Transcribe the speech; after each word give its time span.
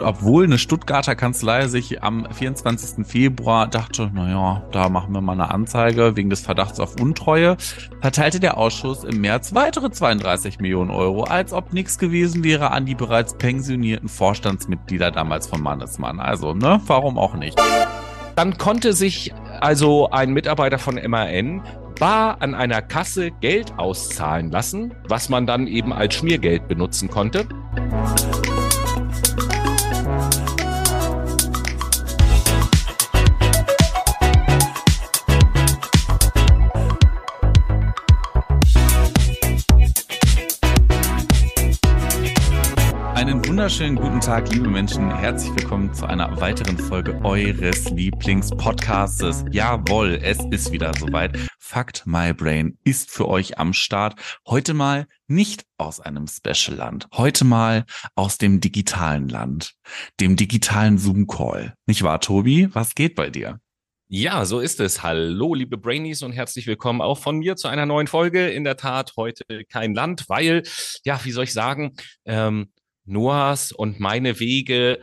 obwohl 0.00 0.44
eine 0.44 0.58
Stuttgarter 0.58 1.16
Kanzlei 1.16 1.66
sich 1.66 2.02
am 2.02 2.26
24. 2.30 3.04
Februar 3.04 3.66
dachte, 3.66 4.10
naja, 4.14 4.62
da 4.70 4.88
machen 4.88 5.12
wir 5.12 5.20
mal 5.20 5.32
eine 5.32 5.50
Anzeige 5.50 6.16
wegen 6.16 6.30
des 6.30 6.40
Verdachts 6.40 6.78
auf 6.78 7.00
Untreue, 7.00 7.56
verteilte 8.00 8.38
der 8.38 8.58
Ausschuss 8.58 9.02
im 9.02 9.20
März 9.20 9.54
weitere 9.54 9.90
32 9.90 10.60
Millionen 10.60 10.90
Euro, 10.90 11.24
als 11.24 11.52
ob 11.52 11.72
nichts 11.72 11.98
gewesen 11.98 12.44
wäre, 12.44 12.70
an 12.70 12.86
die 12.86 12.94
bereits 12.94 13.34
pensionierten 13.34 14.08
Vorstandsmitglieder 14.08 15.10
damals 15.10 15.48
von 15.48 15.62
Mannesmann. 15.62 16.20
Also, 16.20 16.54
ne, 16.54 16.80
warum 16.86 17.18
auch 17.18 17.34
nicht? 17.34 17.60
Dann 18.36 18.56
konnte 18.56 18.92
sich 18.92 19.34
also 19.60 20.10
ein 20.10 20.32
Mitarbeiter 20.32 20.78
von 20.78 20.94
MAN 21.08 21.62
bar 21.98 22.36
an 22.40 22.54
einer 22.54 22.82
Kasse 22.82 23.32
Geld 23.32 23.76
auszahlen 23.76 24.52
lassen, 24.52 24.94
was 25.08 25.28
man 25.28 25.44
dann 25.44 25.66
eben 25.66 25.92
als 25.92 26.14
Schmiergeld 26.14 26.68
benutzen 26.68 27.10
konnte. 27.10 27.48
Wunderschönen 43.58 43.96
guten 43.96 44.20
Tag, 44.20 44.52
liebe 44.52 44.68
Menschen. 44.68 45.12
Herzlich 45.12 45.50
willkommen 45.56 45.92
zu 45.92 46.06
einer 46.06 46.40
weiteren 46.40 46.78
Folge 46.78 47.20
eures 47.24 47.90
Lieblingspodcastes. 47.90 49.46
Jawohl, 49.50 50.20
es 50.22 50.38
ist 50.52 50.70
wieder 50.70 50.92
soweit. 50.96 51.36
Fakt 51.58 52.04
My 52.06 52.32
Brain 52.32 52.78
ist 52.84 53.10
für 53.10 53.26
euch 53.26 53.58
am 53.58 53.72
Start. 53.72 54.14
Heute 54.46 54.74
mal 54.74 55.08
nicht 55.26 55.64
aus 55.76 55.98
einem 55.98 56.28
Special-Land. 56.28 57.08
Heute 57.12 57.44
mal 57.44 57.84
aus 58.14 58.38
dem 58.38 58.60
digitalen 58.60 59.28
Land. 59.28 59.74
Dem 60.20 60.36
digitalen 60.36 60.96
Zoom-Call. 60.96 61.74
Nicht 61.86 62.04
wahr, 62.04 62.20
Tobi? 62.20 62.68
Was 62.72 62.94
geht 62.94 63.16
bei 63.16 63.28
dir? 63.28 63.58
Ja, 64.06 64.44
so 64.44 64.60
ist 64.60 64.78
es. 64.78 65.02
Hallo, 65.02 65.54
liebe 65.54 65.76
Brainies 65.76 66.22
und 66.22 66.30
herzlich 66.30 66.68
willkommen 66.68 67.00
auch 67.00 67.18
von 67.18 67.40
mir 67.40 67.56
zu 67.56 67.66
einer 67.66 67.86
neuen 67.86 68.06
Folge. 68.06 68.50
In 68.50 68.62
der 68.62 68.76
Tat 68.76 69.14
heute 69.16 69.64
kein 69.68 69.94
Land, 69.94 70.28
weil, 70.28 70.62
ja, 71.04 71.20
wie 71.24 71.32
soll 71.32 71.42
ich 71.44 71.52
sagen, 71.52 71.96
ähm, 72.24 72.70
Noahs 73.08 73.72
und 73.72 74.00
meine 74.00 74.38
Wege 74.40 75.00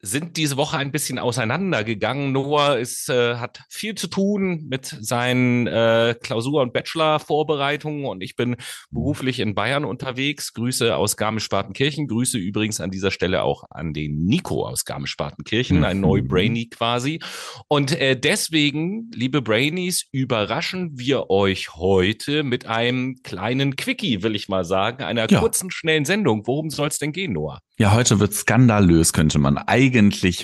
sind 0.00 0.36
diese 0.36 0.56
Woche 0.56 0.78
ein 0.78 0.92
bisschen 0.92 1.18
auseinandergegangen. 1.18 2.30
Noah 2.32 2.78
ist, 2.78 3.08
äh, 3.08 3.36
hat 3.36 3.62
viel 3.68 3.96
zu 3.96 4.06
tun 4.06 4.66
mit 4.68 4.86
seinen 4.86 5.66
äh, 5.66 6.14
Klausur- 6.20 6.62
und 6.62 6.72
Bachelor-Vorbereitungen 6.72 8.04
und 8.04 8.22
ich 8.22 8.36
bin 8.36 8.56
beruflich 8.90 9.40
in 9.40 9.56
Bayern 9.56 9.84
unterwegs. 9.84 10.52
Grüße 10.52 10.94
aus 10.94 11.16
Garmisch-Partenkirchen. 11.16 12.06
Grüße 12.06 12.38
übrigens 12.38 12.80
an 12.80 12.90
dieser 12.90 13.10
Stelle 13.10 13.42
auch 13.42 13.64
an 13.70 13.92
den 13.92 14.24
Nico 14.24 14.66
aus 14.66 14.84
Garmisch-Partenkirchen, 14.84 15.82
ein 15.84 16.00
neu 16.00 16.22
mhm. 16.22 16.28
Brainy 16.28 16.68
quasi. 16.68 17.18
Und 17.66 17.98
äh, 17.98 18.18
deswegen, 18.18 19.10
liebe 19.12 19.42
Brainies, 19.42 20.06
überraschen 20.12 20.96
wir 20.96 21.28
euch 21.28 21.74
heute 21.74 22.44
mit 22.44 22.66
einem 22.66 23.16
kleinen 23.24 23.74
Quickie, 23.74 24.22
will 24.22 24.36
ich 24.36 24.48
mal 24.48 24.64
sagen, 24.64 25.02
einer 25.02 25.28
ja. 25.28 25.40
kurzen, 25.40 25.72
schnellen 25.72 26.04
Sendung. 26.04 26.46
Worum 26.46 26.70
soll 26.70 26.88
es 26.88 26.98
denn 26.98 27.12
gehen, 27.12 27.32
Noah? 27.32 27.58
Ja, 27.80 27.94
heute 27.94 28.18
wird 28.18 28.34
skandalös, 28.34 29.12
könnte 29.12 29.38
man 29.38 29.56
eigentlich 29.56 29.87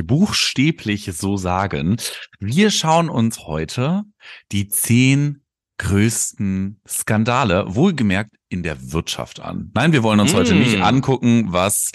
buchstäblich 0.06 1.10
so 1.12 1.36
sagen. 1.36 1.96
Wir 2.38 2.70
schauen 2.70 3.08
uns 3.08 3.46
heute 3.46 4.04
die 4.52 4.68
zehn 4.68 5.44
größten 5.78 6.80
Skandale, 6.86 7.74
wohlgemerkt 7.74 8.36
in 8.48 8.62
der 8.62 8.92
Wirtschaft 8.92 9.40
an. 9.40 9.70
Nein, 9.74 9.92
wir 9.92 10.02
wollen 10.02 10.20
uns 10.20 10.32
mm. 10.32 10.36
heute 10.36 10.54
nicht 10.54 10.80
angucken, 10.80 11.46
was 11.48 11.90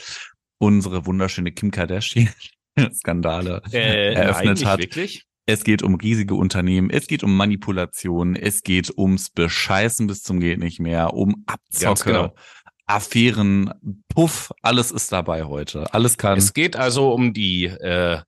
unsere 0.57 1.05
wunderschöne 1.05 1.51
Kim 1.51 1.71
Kardashian 1.71 2.29
Skandale 2.93 3.61
äh, 3.71 4.13
eröffnet 4.13 4.59
nein, 4.61 4.67
hat. 4.67 4.79
Wirklich? 4.79 5.23
Es 5.45 5.63
geht 5.63 5.81
um 5.81 5.95
riesige 5.95 6.35
Unternehmen, 6.35 6.91
es 6.91 7.07
geht 7.07 7.23
um 7.23 7.35
Manipulation, 7.35 8.35
es 8.35 8.61
geht 8.61 8.95
ums 8.95 9.31
Bescheißen 9.31 10.05
bis 10.05 10.21
zum 10.21 10.39
geht 10.39 10.59
nicht 10.59 10.79
mehr, 10.79 11.15
um 11.15 11.43
Abzocke, 11.47 12.11
genau. 12.11 12.35
Affären, 12.89 13.71
Puff, 14.07 14.51
alles 14.63 14.89
ist 14.91 15.11
dabei 15.11 15.43
heute. 15.43 15.93
Alles 15.93 16.17
kann. 16.17 16.37
Es 16.37 16.53
geht 16.53 16.75
also 16.75 17.13
um 17.13 17.33
die, 17.33 17.65
äh, 17.65 18.19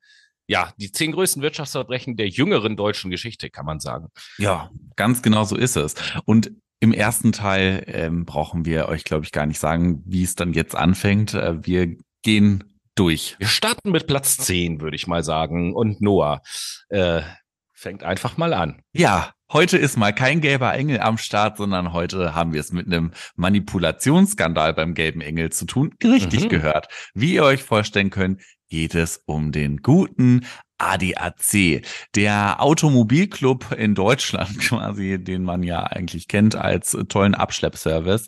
ja, 0.48 0.72
die 0.78 0.92
zehn 0.92 1.14
größten 1.14 1.42
Wirtschaftsverbrechen 1.42 2.16
der 2.16 2.30
jüngeren 2.30 2.78
deutschen 2.78 3.10
Geschichte, 3.10 3.50
kann 3.50 3.66
man 3.66 3.80
sagen. 3.80 4.10
Ja, 4.38 4.70
ganz 4.96 5.24
genau 5.24 5.46
so 5.46 5.56
ist 5.56 5.78
es. 5.78 5.96
Und 6.26 6.52
im 6.80 6.94
ersten 6.94 7.32
Teil 7.32 7.84
ähm, 7.88 8.26
brauchen 8.26 8.66
wir 8.66 8.88
euch, 8.88 9.04
glaube 9.04 9.26
ich, 9.26 9.32
gar 9.32 9.48
nicht 9.48 9.60
sagen, 9.60 10.04
wie 10.06 10.24
es 10.24 10.36
dann 10.36 10.54
jetzt 10.54 10.76
anfängt. 10.76 11.34
Äh, 11.34 11.66
wir 11.66 11.96
gehen 12.22 12.64
durch. 12.94 13.38
Wir 13.40 13.48
starten 13.48 13.90
mit 13.90 14.06
Platz 14.06 14.38
zehn, 14.38 14.80
würde 14.80 14.96
ich 14.96 15.08
mal 15.08 15.24
sagen. 15.24 15.74
Und 15.74 16.02
Noah 16.02 16.42
äh, 16.90 17.22
fängt 17.82 18.04
einfach 18.04 18.38
mal 18.38 18.54
an. 18.54 18.82
Ja, 18.94 19.34
Heute 19.54 19.78
ist 19.78 19.98
mal 19.98 20.14
kein 20.14 20.40
gelber 20.40 20.74
Engel 20.74 21.02
am 21.02 21.18
Start, 21.18 21.58
sondern 21.58 21.92
heute 21.92 22.34
haben 22.34 22.54
wir 22.54 22.62
es 22.62 22.72
mit 22.72 22.86
einem 22.86 23.12
Manipulationsskandal 23.36 24.74
beim 24.74 24.94
gelben 24.94 25.20
Engel 25.20 25.52
zu 25.52 25.66
tun. 25.66 25.94
Richtig 26.02 26.46
mhm. 26.46 26.48
gehört. 26.50 26.88
Wie 27.14 27.34
ihr 27.34 27.44
euch 27.44 27.62
vorstellen 27.62 28.12
könnt, 28.12 28.40
geht 28.70 28.96
es 28.96 29.22
um 29.26 29.52
den 29.52 29.82
guten 29.82 30.46
ADAC, 30.78 31.86
der 32.16 32.62
Automobilclub 32.62 33.74
in 33.74 33.94
Deutschland 33.94 34.58
quasi, 34.62 35.22
den 35.22 35.44
man 35.44 35.64
ja 35.64 35.84
eigentlich 35.84 36.30
kennt 36.30 36.56
als 36.56 36.98
tollen 37.10 37.36
Abschleppservice. 37.36 38.28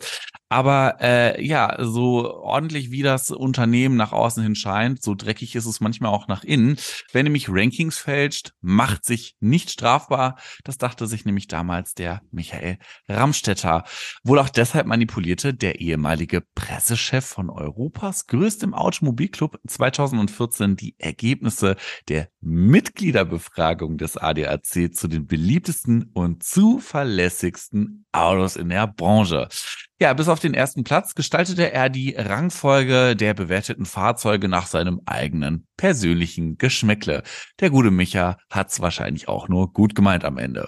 Aber 0.53 0.97
äh, 1.02 1.44
ja, 1.44 1.78
so 1.80 2.31
ordentlich 2.31 2.91
wie 2.91 3.02
das 3.02 3.31
Unternehmen 3.31 3.96
nach 3.96 4.12
außen 4.12 4.44
hin 4.44 4.53
scheint, 4.53 5.02
so 5.02 5.16
dreckig 5.16 5.56
ist 5.56 5.66
es 5.66 5.80
manchmal 5.80 6.12
auch 6.12 6.28
nach 6.28 6.44
innen. 6.44 6.78
Wer 7.12 7.24
nämlich 7.24 7.50
Rankings 7.50 7.97
fälscht, 7.97 8.52
macht 8.62 9.03
sich 9.03 9.36
nicht 9.40 9.72
strafbar. 9.72 10.38
Das 10.63 10.78
dachte 10.78 11.08
sich 11.08 11.25
nämlich 11.25 11.47
damals 11.47 11.96
der 11.96 12.22
Michael 12.30 12.78
Ramstetter. 13.09 13.84
Wohl 14.24 14.38
auch 14.38 14.50
deshalb 14.50 14.86
manipulierte 14.86 15.56
der 15.56 15.81
ehemalige 15.81 16.44
Pressechef 16.53 17.25
von 17.25 17.50
Europas 17.50 18.28
größtem 18.28 18.75
Automobilclub 18.75 19.59
2014 19.68 20.75
die 20.75 20.94
Ergebnisse 21.00 21.78
der 22.09 22.30
Mitgliederbefragung 22.42 23.97
des 23.97 24.18
ADAC 24.18 24.94
zu 24.94 25.08
den 25.08 25.25
beliebtesten 25.25 26.12
und 26.13 26.44
zuverlässigsten 26.44 28.06
Autos 28.12 28.56
in 28.56 28.69
der 28.69 28.86
Branche. 28.86 29.47
Ja, 30.03 30.12
bis 30.12 30.28
auf 30.28 30.41
den 30.41 30.53
ersten 30.53 30.84
Platz 30.84 31.16
gestaltete 31.16 31.72
er 31.72 31.88
die 31.90 32.14
Rangfolge 32.14 33.16
der 33.16 33.34
bewerteten 33.34 33.86
Fahrzeuge 33.86 34.50
nach 34.50 34.68
seinem 34.68 35.00
eigenen 35.06 35.66
persönlichen 35.78 36.58
Geschmäckle. 36.58 37.24
Der 37.62 37.69
gute 37.69 37.90
Micha 37.90 38.36
hat's 38.52 38.81
wahrscheinlich 38.81 39.30
auch 39.30 39.47
nur 39.47 39.72
gut 39.72 39.96
gemeint 39.96 40.25
am 40.25 40.38
Ende. 40.38 40.68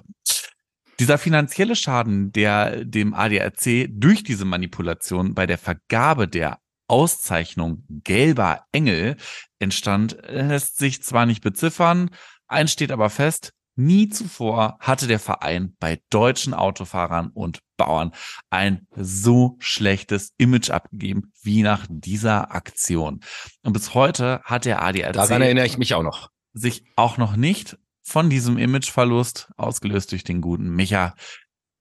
Dieser 1.02 1.18
finanzielle 1.18 1.76
Schaden, 1.76 2.32
der 2.32 2.86
dem 2.86 3.14
ADAC 3.14 3.90
durch 3.90 4.24
diese 4.24 4.46
Manipulation 4.46 5.34
bei 5.34 5.46
der 5.46 5.58
Vergabe 5.58 6.30
der 6.30 6.60
Auszeichnung 6.88 7.84
Gelber 7.90 8.62
Engel 8.72 9.18
entstand, 9.60 10.18
lässt 10.30 10.78
sich 10.78 11.04
zwar 11.04 11.26
nicht 11.26 11.44
beziffern, 11.44 12.10
eins 12.48 12.72
steht 12.72 12.94
aber 12.94 13.10
fest, 13.10 13.52
Nie 13.76 14.08
zuvor 14.08 14.78
hatte 14.80 15.06
der 15.06 15.20
Verein 15.20 15.76
bei 15.80 16.02
deutschen 16.10 16.54
Autofahrern 16.54 17.30
und 17.34 17.60
Bauern 17.76 18.14
ein 18.50 18.88
so 18.96 19.58
schlechtes 19.60 20.34
Image 20.38 20.70
abgegeben 20.70 21.34
wie 21.42 21.62
nach 21.62 21.86
dieser 21.90 22.56
Aktion. 22.56 23.20
Und 23.64 23.74
bis 23.74 23.94
heute 23.94 24.42
hat 24.44 24.64
der 24.64 24.82
ADAC 24.82 25.14
Daran 25.14 25.42
erinnere 25.42 25.66
ich 25.66 25.78
mich 25.78 25.94
auch 25.94 26.04
noch. 26.04 26.30
sich 26.54 26.86
auch 26.96 27.18
noch 27.18 27.36
nicht 27.36 27.78
von 28.02 28.30
diesem 28.30 28.58
Imageverlust, 28.58 29.52
ausgelöst 29.58 30.12
durch 30.14 30.24
den 30.24 30.40
guten 30.40 30.70
Micha, 30.70 31.16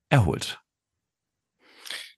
erholt. 0.09 0.61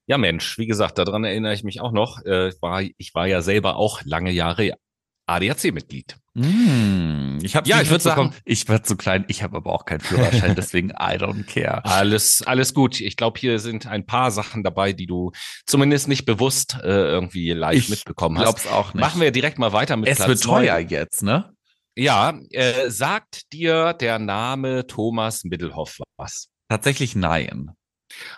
Ja, 0.07 0.17
Mensch, 0.17 0.57
wie 0.57 0.67
gesagt, 0.67 0.97
daran 0.97 1.25
erinnere 1.25 1.53
ich 1.53 1.63
mich 1.63 1.81
auch 1.81 1.91
noch. 1.91 2.23
Äh, 2.25 2.53
war, 2.61 2.81
ich 2.81 3.13
war 3.13 3.27
ja 3.27 3.41
selber 3.41 3.75
auch 3.75 4.01
lange 4.05 4.31
Jahre 4.31 4.73
ADAC-Mitglied. 5.27 6.17
Mm, 6.39 7.39
ich 7.41 7.55
habe 7.55 7.67
ja, 7.67 7.81
ich 7.81 7.89
würde 7.89 8.03
sagen, 8.03 8.31
ich 8.45 8.69
werde 8.69 8.83
zu 8.83 8.95
klein, 8.95 9.25
ich 9.27 9.41
habe 9.41 9.57
aber 9.57 9.73
auch 9.73 9.85
keinen 9.85 10.01
Führerschein, 10.01 10.53
deswegen 10.57 10.89
I 10.91 11.17
don't 11.17 11.45
care. 11.45 11.83
Alles, 11.83 12.43
alles 12.45 12.75
gut. 12.75 13.01
Ich 13.01 13.17
glaube, 13.17 13.39
hier 13.39 13.57
sind 13.57 13.87
ein 13.87 14.05
paar 14.05 14.29
Sachen 14.29 14.63
dabei, 14.63 14.93
die 14.93 15.07
du 15.07 15.31
zumindest 15.65 16.07
nicht 16.07 16.25
bewusst 16.25 16.77
äh, 16.83 16.87
irgendwie 16.87 17.53
live 17.53 17.77
ich 17.77 17.89
mitbekommen 17.89 18.37
hast. 18.37 18.57
Ich 18.57 18.63
glaub's 18.63 18.67
auch 18.67 18.93
nicht. 18.93 19.01
Machen 19.01 19.19
wir 19.19 19.31
direkt 19.31 19.57
mal 19.57 19.73
weiter 19.73 19.97
mit 19.97 20.09
Es 20.09 20.17
Platz 20.17 20.27
wird 20.27 20.43
teuer 20.43 20.77
jetzt, 20.77 21.23
ne? 21.23 21.51
Ja, 21.95 22.37
äh, 22.51 22.91
sagt 22.91 23.51
dir 23.51 23.93
der 23.93 24.19
Name 24.19 24.85
Thomas 24.85 25.43
Middelhoff 25.43 26.01
was? 26.17 26.49
Tatsächlich 26.69 27.15
nein. 27.15 27.71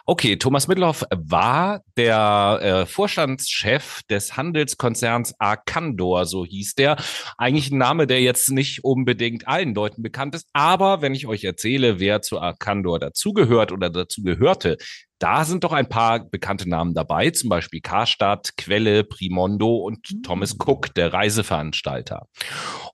Okay, 0.05 0.37
Thomas 0.37 0.67
Mittelhoff 0.67 1.05
war 1.11 1.81
der 1.97 2.59
äh, 2.61 2.85
Vorstandschef 2.85 4.01
des 4.09 4.37
Handelskonzerns 4.37 5.35
Arcandor, 5.39 6.25
so 6.25 6.45
hieß 6.45 6.75
der. 6.75 6.97
Eigentlich 7.37 7.71
ein 7.71 7.77
Name, 7.77 8.07
der 8.07 8.21
jetzt 8.21 8.51
nicht 8.51 8.83
unbedingt 8.83 9.47
allen 9.47 9.73
Leuten 9.73 10.01
bekannt 10.01 10.35
ist, 10.35 10.47
aber 10.53 11.01
wenn 11.01 11.13
ich 11.13 11.27
euch 11.27 11.43
erzähle, 11.43 11.99
wer 11.99 12.21
zu 12.21 12.39
Arcandor 12.39 12.99
dazugehört 12.99 13.71
oder 13.71 13.89
dazugehörte, 13.89 14.77
da 15.19 15.43
sind 15.43 15.65
doch 15.65 15.73
ein 15.73 15.89
paar 15.89 16.23
bekannte 16.23 16.67
Namen 16.69 16.93
dabei, 16.93 17.29
zum 17.31 17.49
Beispiel 17.49 17.81
Karstadt, 17.81 18.55
Quelle, 18.55 19.03
Primondo 19.03 19.75
und 19.75 20.23
Thomas 20.23 20.55
Cook, 20.57 20.93
der 20.93 21.11
Reiseveranstalter. 21.13 22.27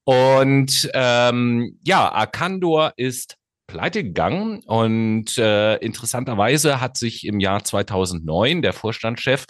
Und 0.03 0.89
ähm, 0.93 1.79
ja, 1.83 2.11
Arcandor 2.11 2.93
ist 2.97 3.37
pleite 3.67 4.03
gegangen 4.03 4.59
und 4.65 5.37
äh, 5.37 5.75
interessanterweise 5.77 6.81
hat 6.81 6.97
sich 6.97 7.25
im 7.25 7.39
Jahr 7.39 7.63
2009 7.63 8.61
der 8.61 8.73
Vorstandschef 8.73 9.45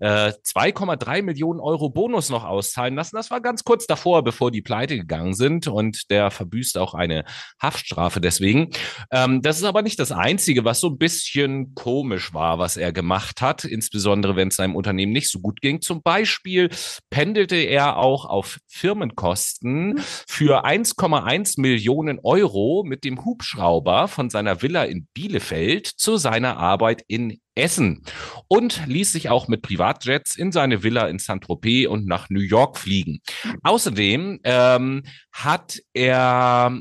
2,3 0.00 1.18
äh, 1.18 1.22
Millionen 1.22 1.60
Euro 1.60 1.90
Bonus 1.90 2.30
noch 2.30 2.44
auszahlen 2.44 2.94
lassen. 2.94 3.16
Das 3.16 3.30
war 3.30 3.40
ganz 3.40 3.64
kurz 3.64 3.86
davor, 3.86 4.24
bevor 4.24 4.50
die 4.50 4.62
pleite 4.62 4.96
gegangen 4.96 5.34
sind 5.34 5.66
und 5.68 6.10
der 6.10 6.30
verbüßt 6.30 6.78
auch 6.78 6.94
eine 6.94 7.24
Haftstrafe 7.60 8.20
deswegen. 8.20 8.70
Ähm, 9.10 9.42
das 9.42 9.58
ist 9.58 9.64
aber 9.64 9.82
nicht 9.82 9.98
das 9.98 10.12
Einzige, 10.12 10.64
was 10.64 10.80
so 10.80 10.88
ein 10.88 10.98
bisschen 10.98 11.74
komisch 11.74 12.32
war, 12.32 12.58
was 12.58 12.76
er 12.76 12.92
gemacht 12.92 13.42
hat, 13.42 13.64
insbesondere 13.64 14.36
wenn 14.36 14.48
es 14.48 14.56
seinem 14.56 14.76
Unternehmen 14.76 15.12
nicht 15.12 15.30
so 15.30 15.40
gut 15.40 15.60
ging. 15.60 15.80
Zum 15.82 16.02
Beispiel 16.02 16.70
pendelte 17.10 17.56
er 17.56 17.98
auch 17.98 18.24
auf 18.24 18.58
Firmenkosten 18.68 20.00
für 20.26 20.64
1,1 20.64 21.60
Millionen 21.60 22.18
Euro 22.22 22.84
mit 22.86 23.04
dem 23.04 23.24
Hubschrauber 23.24 24.08
von 24.08 24.30
seiner 24.30 24.62
Villa 24.62 24.84
in 24.84 25.06
Bielefeld 25.12 25.86
zu 25.86 26.16
seiner 26.16 26.56
Arbeit 26.56 27.02
in 27.06 27.40
Essen 27.54 28.04
und 28.48 28.86
ließ 28.86 29.12
sich 29.12 29.28
auch 29.28 29.48
mit 29.48 29.62
Privatjets 29.62 30.36
in 30.36 30.52
seine 30.52 30.82
Villa 30.82 31.08
in 31.08 31.18
Saint-Tropez 31.18 31.88
und 31.88 32.06
nach 32.06 32.30
New 32.30 32.40
York 32.40 32.78
fliegen. 32.78 33.20
Außerdem 33.62 34.40
ähm, 34.44 35.02
hat 35.32 35.78
er 35.92 36.78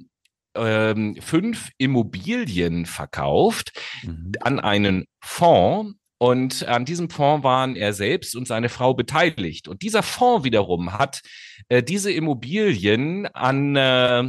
ähm, 0.56 1.18
fünf 1.22 1.70
Immobilien 1.78 2.86
verkauft 2.86 3.72
mhm. 4.04 4.32
an 4.42 4.60
einen 4.60 5.06
Fonds, 5.22 5.96
und 6.22 6.68
an 6.68 6.84
diesem 6.84 7.10
Fonds 7.10 7.46
waren 7.46 7.78
er 7.78 7.94
selbst 7.94 8.36
und 8.36 8.46
seine 8.46 8.68
Frau 8.68 8.94
beteiligt. 8.94 9.70
Und 9.70 9.82
dieser 9.82 10.04
Fonds 10.04 10.44
wiederum 10.44 10.92
hat 10.94 11.22
äh, 11.70 11.82
diese 11.82 12.12
Immobilien 12.12 13.26
an 13.28 13.76
äh, 13.78 14.24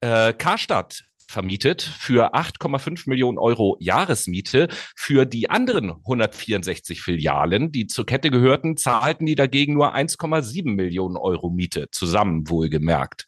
äh, 0.00 0.32
Karstadt 0.32 1.04
vermietet 1.32 1.82
für 1.82 2.34
8,5 2.34 3.08
Millionen 3.08 3.38
Euro 3.38 3.76
Jahresmiete. 3.80 4.68
Für 4.94 5.24
die 5.24 5.50
anderen 5.50 5.90
164 5.90 7.00
Filialen, 7.00 7.72
die 7.72 7.86
zur 7.86 8.06
Kette 8.06 8.30
gehörten, 8.30 8.76
zahlten 8.76 9.26
die 9.26 9.34
dagegen 9.34 9.74
nur 9.74 9.94
1,7 9.94 10.74
Millionen 10.74 11.16
Euro 11.16 11.50
Miete, 11.50 11.88
zusammen 11.90 12.48
wohlgemerkt. 12.48 13.26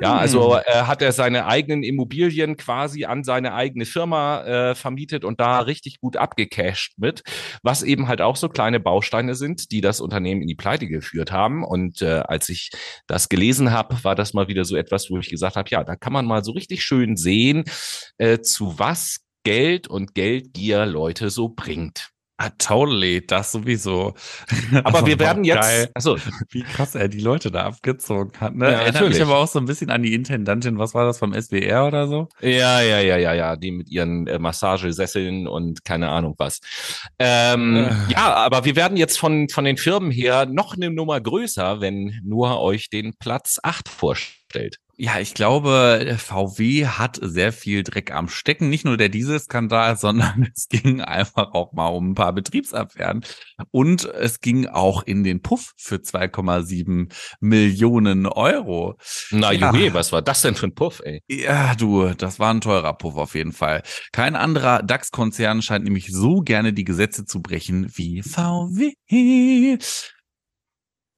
Ja, 0.00 0.14
hm. 0.14 0.18
also 0.18 0.56
äh, 0.56 0.82
hat 0.82 1.02
er 1.02 1.12
seine 1.12 1.46
eigenen 1.46 1.82
Immobilien 1.82 2.56
quasi 2.56 3.04
an 3.04 3.22
seine 3.22 3.54
eigene 3.54 3.84
Firma 3.84 4.42
äh, 4.44 4.74
vermietet 4.74 5.24
und 5.24 5.38
da 5.40 5.60
richtig 5.60 6.00
gut 6.00 6.16
abgecasht 6.16 6.94
mit, 6.96 7.22
was 7.62 7.82
eben 7.82 8.08
halt 8.08 8.22
auch 8.22 8.36
so 8.36 8.48
kleine 8.48 8.80
Bausteine 8.80 9.34
sind, 9.34 9.70
die 9.70 9.82
das 9.82 10.00
Unternehmen 10.00 10.40
in 10.42 10.48
die 10.48 10.54
Pleite 10.54 10.86
geführt 10.88 11.32
haben. 11.32 11.64
Und 11.64 12.00
äh, 12.00 12.22
als 12.24 12.48
ich 12.48 12.70
das 13.06 13.28
gelesen 13.28 13.72
habe, 13.72 14.02
war 14.02 14.14
das 14.14 14.32
mal 14.32 14.48
wieder 14.48 14.64
so 14.64 14.76
etwas, 14.76 15.10
wo 15.10 15.18
ich 15.18 15.28
gesagt 15.28 15.56
habe, 15.56 15.68
ja, 15.70 15.84
da 15.84 15.96
kann 15.96 16.12
man 16.12 16.24
mal 16.24 16.42
so 16.42 16.52
richtig 16.52 16.82
schön 16.82 17.16
sehen, 17.16 17.41
sehen, 17.42 17.64
äh, 18.18 18.40
zu 18.40 18.78
was 18.78 19.20
Geld 19.44 19.88
und 19.88 20.14
Geldgier 20.14 20.86
Leute 20.86 21.30
so 21.30 21.48
bringt. 21.48 22.10
Ah, 22.38 22.50
totally, 22.58 23.24
das 23.24 23.52
sowieso. 23.52 24.14
Aber 24.82 25.06
wir 25.06 25.16
werden 25.20 25.44
jetzt, 25.44 25.90
also 25.94 26.16
wie 26.50 26.62
krass 26.62 26.96
er 26.96 27.06
die 27.06 27.20
Leute 27.20 27.52
da 27.52 27.66
abgezogen 27.66 28.32
hat. 28.40 28.56
Ne? 28.56 28.64
Ja, 28.64 28.70
Erinnert 28.72 28.94
natürlich. 28.94 29.18
mich 29.18 29.22
aber 29.22 29.38
auch 29.38 29.46
so 29.46 29.60
ein 29.60 29.66
bisschen 29.66 29.90
an 29.90 30.02
die 30.02 30.12
Intendantin, 30.12 30.76
was 30.76 30.92
war 30.92 31.04
das 31.04 31.18
vom 31.18 31.34
SWR 31.34 31.86
oder 31.86 32.08
so? 32.08 32.28
Ja, 32.40 32.80
ja, 32.80 32.98
ja, 32.98 33.16
ja, 33.16 33.32
ja, 33.32 33.54
die 33.54 33.70
mit 33.70 33.88
ihren 33.90 34.26
äh, 34.26 34.40
Massagesesseln 34.40 35.46
und 35.46 35.84
keine 35.84 36.08
Ahnung 36.08 36.34
was. 36.38 36.60
Ähm, 37.20 37.76
äh. 37.76 38.12
Ja, 38.12 38.34
aber 38.34 38.64
wir 38.64 38.74
werden 38.74 38.96
jetzt 38.96 39.18
von, 39.18 39.48
von 39.48 39.64
den 39.64 39.76
Firmen 39.76 40.10
her 40.10 40.46
noch 40.46 40.74
eine 40.74 40.90
Nummer 40.90 41.20
größer, 41.20 41.80
wenn 41.80 42.20
nur 42.24 42.60
euch 42.60 42.90
den 42.90 43.14
Platz 43.20 43.60
8 43.62 43.88
vorstellt. 43.88 44.41
Ja, 44.98 45.18
ich 45.18 45.34
glaube, 45.34 46.16
VW 46.18 46.86
hat 46.86 47.18
sehr 47.20 47.52
viel 47.52 47.82
Dreck 47.82 48.12
am 48.12 48.28
Stecken. 48.28 48.68
Nicht 48.68 48.84
nur 48.84 48.96
der 48.96 49.08
Dieselskandal, 49.08 49.96
sondern 49.98 50.50
es 50.54 50.68
ging 50.68 51.00
einfach 51.00 51.54
auch 51.54 51.72
mal 51.72 51.88
um 51.88 52.10
ein 52.10 52.14
paar 52.14 52.32
Betriebsabwehren. 52.32 53.24
Und 53.70 54.04
es 54.04 54.40
ging 54.40 54.66
auch 54.66 55.02
in 55.02 55.24
den 55.24 55.40
Puff 55.40 55.72
für 55.76 55.96
2,7 55.96 57.12
Millionen 57.40 58.26
Euro. 58.26 58.96
Na 59.30 59.52
ja. 59.52 59.74
Juhe, 59.74 59.94
was 59.94 60.12
war 60.12 60.22
das 60.22 60.42
denn 60.42 60.54
für 60.54 60.66
ein 60.66 60.74
Puff, 60.74 61.00
ey? 61.04 61.22
Ja, 61.28 61.74
du, 61.74 62.10
das 62.14 62.38
war 62.38 62.52
ein 62.52 62.60
teurer 62.60 62.92
Puff 62.92 63.16
auf 63.16 63.34
jeden 63.34 63.52
Fall. 63.52 63.82
Kein 64.12 64.36
anderer 64.36 64.82
DAX-Konzern 64.82 65.62
scheint 65.62 65.84
nämlich 65.84 66.12
so 66.12 66.42
gerne 66.42 66.72
die 66.72 66.84
Gesetze 66.84 67.24
zu 67.24 67.40
brechen 67.40 67.90
wie 67.96 68.22
VW. 68.22 68.92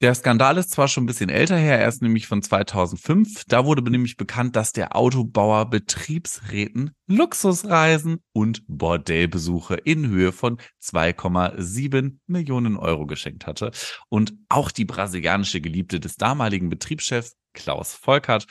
Der 0.01 0.15
Skandal 0.15 0.59
ist 0.59 0.71
zwar 0.71 0.89
schon 0.89 1.05
ein 1.05 1.07
bisschen 1.07 1.31
älter 1.31 1.57
her, 1.57 1.79
er 1.79 1.89
ist 1.89 2.03
nämlich 2.03 2.27
von 2.27 2.43
2005. 2.43 3.45
Da 3.47 3.65
wurde 3.65 3.89
nämlich 3.89 4.17
bekannt, 4.17 4.57
dass 4.57 4.73
der 4.73 4.97
Autobauer 4.97 5.71
Betriebsräten 5.71 6.91
Luxusreisen 7.07 8.19
und 8.33 8.65
Bordellbesuche 8.67 9.77
in 9.77 10.09
Höhe 10.09 10.33
von 10.33 10.59
2,7 10.83 12.19
Millionen 12.27 12.77
Euro 12.77 13.07
geschenkt 13.07 13.47
hatte. 13.47 13.71
Und 14.09 14.35
auch 14.49 14.71
die 14.71 14.85
brasilianische 14.85 15.61
Geliebte 15.61 16.01
des 16.01 16.17
damaligen 16.17 16.69
Betriebschefs 16.69 17.37
Klaus 17.53 17.95
Volkert 17.95 18.47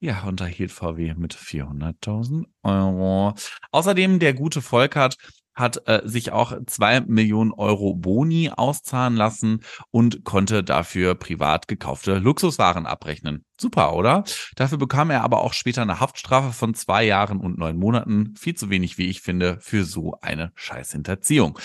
ja, 0.00 0.22
unterhielt 0.24 0.70
VW 0.70 1.14
mit 1.14 1.34
400.000 1.34 2.44
Euro. 2.62 3.34
Außerdem 3.72 4.20
der 4.20 4.32
gute 4.32 4.62
Volkert 4.62 5.16
hat 5.58 5.86
äh, 5.88 6.02
sich 6.04 6.32
auch 6.32 6.52
zwei 6.66 7.00
Millionen 7.00 7.52
Euro 7.52 7.94
Boni 7.94 8.50
auszahlen 8.54 9.16
lassen 9.16 9.62
und 9.90 10.24
konnte 10.24 10.62
dafür 10.62 11.14
privat 11.14 11.68
gekaufte 11.68 12.18
Luxuswaren 12.18 12.86
abrechnen. 12.86 13.44
Super, 13.60 13.94
oder? 13.94 14.24
Dafür 14.56 14.78
bekam 14.78 15.10
er 15.10 15.24
aber 15.24 15.42
auch 15.42 15.52
später 15.52 15.82
eine 15.82 16.00
Haftstrafe 16.00 16.52
von 16.52 16.74
zwei 16.74 17.04
Jahren 17.04 17.40
und 17.40 17.58
neun 17.58 17.76
Monaten. 17.76 18.34
Viel 18.38 18.54
zu 18.54 18.70
wenig, 18.70 18.98
wie 18.98 19.08
ich 19.08 19.20
finde, 19.20 19.58
für 19.60 19.84
so 19.84 20.14
eine 20.20 20.52
Scheißhinterziehung. 20.54 21.58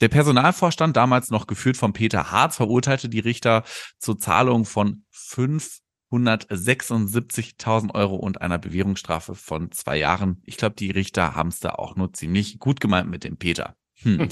Der 0.00 0.08
Personalvorstand, 0.08 0.96
damals 0.96 1.30
noch 1.30 1.46
geführt 1.46 1.78
von 1.78 1.94
Peter 1.94 2.30
Harz, 2.30 2.56
verurteilte 2.56 3.08
die 3.08 3.20
Richter 3.20 3.64
zur 3.98 4.18
Zahlung 4.18 4.66
von 4.66 5.04
fünf 5.10 5.78
176.000 6.10 7.94
Euro 7.94 8.16
und 8.16 8.40
einer 8.40 8.58
Bewährungsstrafe 8.58 9.34
von 9.34 9.72
zwei 9.72 9.98
Jahren. 9.98 10.42
Ich 10.44 10.56
glaube, 10.56 10.76
die 10.76 10.90
Richter 10.90 11.34
haben 11.34 11.48
es 11.48 11.60
da 11.60 11.70
auch 11.70 11.96
nur 11.96 12.12
ziemlich 12.12 12.58
gut 12.58 12.80
gemeint 12.80 13.10
mit 13.10 13.24
dem 13.24 13.36
Peter. 13.36 13.76
Hm. 14.02 14.20
hm. 14.20 14.28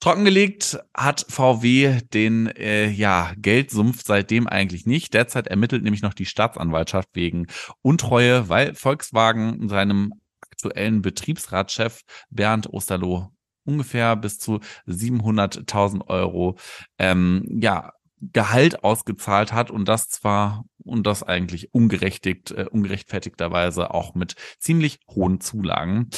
Trockengelegt 0.00 0.78
hat 0.94 1.26
VW 1.28 2.00
den 2.12 2.46
äh, 2.46 2.88
ja, 2.88 3.32
Geldsumpf 3.36 4.02
seitdem 4.04 4.46
eigentlich 4.46 4.86
nicht. 4.86 5.12
Derzeit 5.12 5.48
ermittelt 5.48 5.82
nämlich 5.82 6.02
noch 6.02 6.14
die 6.14 6.26
Staatsanwaltschaft 6.26 7.08
wegen 7.14 7.48
Untreue, 7.82 8.48
weil 8.48 8.74
Volkswagen 8.74 9.68
seinem 9.68 10.12
aktuellen 10.40 11.02
Betriebsratschef 11.02 12.02
Bernd 12.30 12.72
Osterloh 12.72 13.32
ungefähr 13.64 14.16
bis 14.16 14.38
zu 14.38 14.60
700.000 14.86 16.06
Euro 16.06 16.56
ähm, 16.98 17.44
ja 17.60 17.92
Gehalt 18.20 18.84
ausgezahlt 18.84 19.52
hat 19.52 19.70
und 19.70 19.86
das 19.86 20.08
zwar 20.08 20.64
und 20.78 21.06
das 21.06 21.22
eigentlich 21.22 21.72
ungerechtigt, 21.72 22.50
äh, 22.50 22.66
ungerechtfertigterweise 22.70 23.92
auch 23.94 24.14
mit 24.14 24.34
ziemlich 24.58 24.98
hohen 25.08 25.40
Zulagen. 25.40 26.10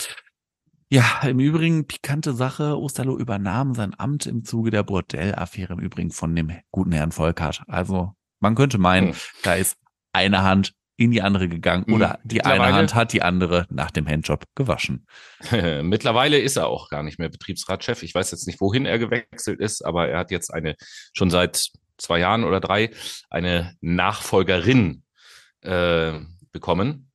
Ja, 0.93 1.21
im 1.23 1.39
Übrigen 1.39 1.87
pikante 1.87 2.33
Sache. 2.33 2.77
Osterloh 2.77 3.17
übernahm 3.17 3.75
sein 3.75 3.95
Amt 3.97 4.27
im 4.27 4.45
Zuge 4.45 4.71
der 4.71 4.83
Bordellaffäre 4.83 5.75
im 5.75 5.79
Übrigen 5.79 6.11
von 6.11 6.35
dem 6.35 6.51
guten 6.73 6.93
Herrn 6.93 7.13
Volkert. 7.13 7.63
Also 7.69 8.15
man 8.41 8.57
könnte 8.57 8.79
meinen, 8.79 9.09
hm. 9.09 9.17
da 9.43 9.55
ist 9.55 9.77
eine 10.13 10.43
Hand 10.43 10.75
in 10.97 11.13
die 11.13 11.23
andere 11.23 11.49
gegangen 11.49 11.87
hm. 11.87 11.95
oder 11.95 12.19
die 12.25 12.45
eine 12.45 12.75
Hand 12.75 12.95
hat 12.95 13.13
die 13.13 13.23
andere 13.23 13.67
nach 13.71 13.91
dem 13.91 14.07
Handjob 14.07 14.45
gewaschen. 14.55 15.07
Mittlerweile 15.83 16.39
ist 16.39 16.57
er 16.57 16.67
auch 16.67 16.89
gar 16.91 17.03
nicht 17.03 17.19
mehr 17.19 17.29
Betriebsratschef. 17.29 18.03
Ich 18.03 18.15
weiß 18.15 18.33
jetzt 18.33 18.47
nicht, 18.47 18.61
wohin 18.61 18.85
er 18.85 18.99
gewechselt 18.99 19.61
ist, 19.61 19.83
aber 19.83 20.09
er 20.09 20.19
hat 20.19 20.31
jetzt 20.31 20.53
eine 20.53 20.75
schon 21.15 21.31
seit 21.31 21.71
zwei 22.01 22.19
Jahren 22.19 22.45
oder 22.45 22.61
drei 22.61 22.91
eine 23.29 23.77
Nachfolgerin 23.81 25.03
äh, 25.63 26.13
bekommen. 26.53 27.11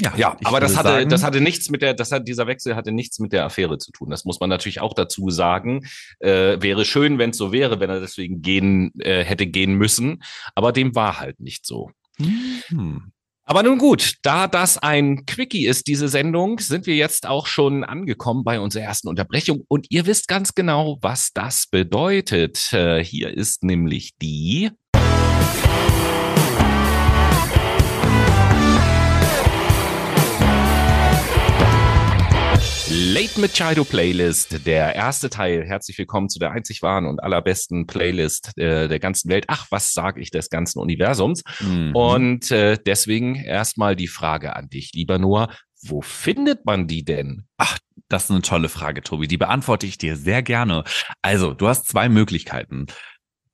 Ja, 0.00 0.14
ja 0.16 0.36
aber 0.44 0.60
das 0.60 0.76
hatte, 0.76 0.88
sagen, 0.88 1.08
das 1.10 1.22
hatte 1.22 1.40
nichts 1.40 1.70
mit 1.70 1.82
der, 1.82 1.94
das 1.94 2.12
hat, 2.12 2.26
dieser 2.26 2.46
Wechsel 2.46 2.74
hatte 2.74 2.92
nichts 2.92 3.18
mit 3.18 3.32
der 3.32 3.44
Affäre 3.44 3.78
zu 3.78 3.92
tun. 3.92 4.10
Das 4.10 4.24
muss 4.24 4.40
man 4.40 4.48
natürlich 4.48 4.80
auch 4.80 4.94
dazu 4.94 5.30
sagen. 5.30 5.86
Äh, 6.20 6.60
wäre 6.60 6.84
schön, 6.84 7.18
wenn 7.18 7.30
es 7.30 7.36
so 7.36 7.52
wäre, 7.52 7.80
wenn 7.80 7.90
er 7.90 8.00
deswegen 8.00 8.40
gehen, 8.42 8.92
äh, 8.98 9.24
hätte 9.24 9.46
gehen 9.46 9.74
müssen. 9.74 10.22
Aber 10.54 10.72
dem 10.72 10.94
war 10.94 11.20
halt 11.20 11.40
nicht 11.40 11.66
so. 11.66 11.90
Hm. 12.18 13.12
Aber 13.50 13.64
nun 13.64 13.78
gut, 13.78 14.14
da 14.22 14.46
das 14.46 14.78
ein 14.78 15.26
Quickie 15.26 15.66
ist, 15.66 15.88
diese 15.88 16.06
Sendung, 16.06 16.60
sind 16.60 16.86
wir 16.86 16.94
jetzt 16.94 17.26
auch 17.26 17.48
schon 17.48 17.82
angekommen 17.82 18.44
bei 18.44 18.60
unserer 18.60 18.84
ersten 18.84 19.08
Unterbrechung. 19.08 19.64
Und 19.66 19.88
ihr 19.90 20.06
wisst 20.06 20.28
ganz 20.28 20.54
genau, 20.54 20.98
was 21.00 21.32
das 21.34 21.66
bedeutet. 21.66 22.72
Äh, 22.72 23.02
hier 23.02 23.36
ist 23.36 23.64
nämlich 23.64 24.12
die 24.22 24.70
Late 33.02 33.40
Machado 33.40 33.82
Playlist, 33.84 34.66
der 34.66 34.94
erste 34.94 35.30
Teil. 35.30 35.64
Herzlich 35.64 35.96
willkommen 35.96 36.28
zu 36.28 36.38
der 36.38 36.50
einzig 36.50 36.82
wahren 36.82 37.06
und 37.06 37.22
allerbesten 37.22 37.86
Playlist 37.86 38.50
äh, 38.58 38.88
der 38.88 39.00
ganzen 39.00 39.30
Welt. 39.30 39.46
Ach, 39.48 39.66
was 39.70 39.94
sage 39.94 40.20
ich 40.20 40.30
des 40.30 40.50
ganzen 40.50 40.80
Universums? 40.80 41.42
Mhm. 41.60 41.96
Und 41.96 42.50
äh, 42.50 42.76
deswegen 42.76 43.36
erstmal 43.36 43.96
die 43.96 44.06
Frage 44.06 44.54
an 44.54 44.68
dich, 44.68 44.90
lieber 44.92 45.18
Noah. 45.18 45.48
Wo 45.80 46.02
findet 46.02 46.66
man 46.66 46.88
die 46.88 47.02
denn? 47.02 47.46
Ach, 47.56 47.78
das 48.10 48.24
ist 48.24 48.32
eine 48.32 48.42
tolle 48.42 48.68
Frage, 48.68 49.00
Tobi. 49.00 49.26
Die 49.26 49.38
beantworte 49.38 49.86
ich 49.86 49.96
dir 49.96 50.14
sehr 50.16 50.42
gerne. 50.42 50.84
Also, 51.22 51.54
du 51.54 51.68
hast 51.68 51.88
zwei 51.88 52.10
Möglichkeiten. 52.10 52.84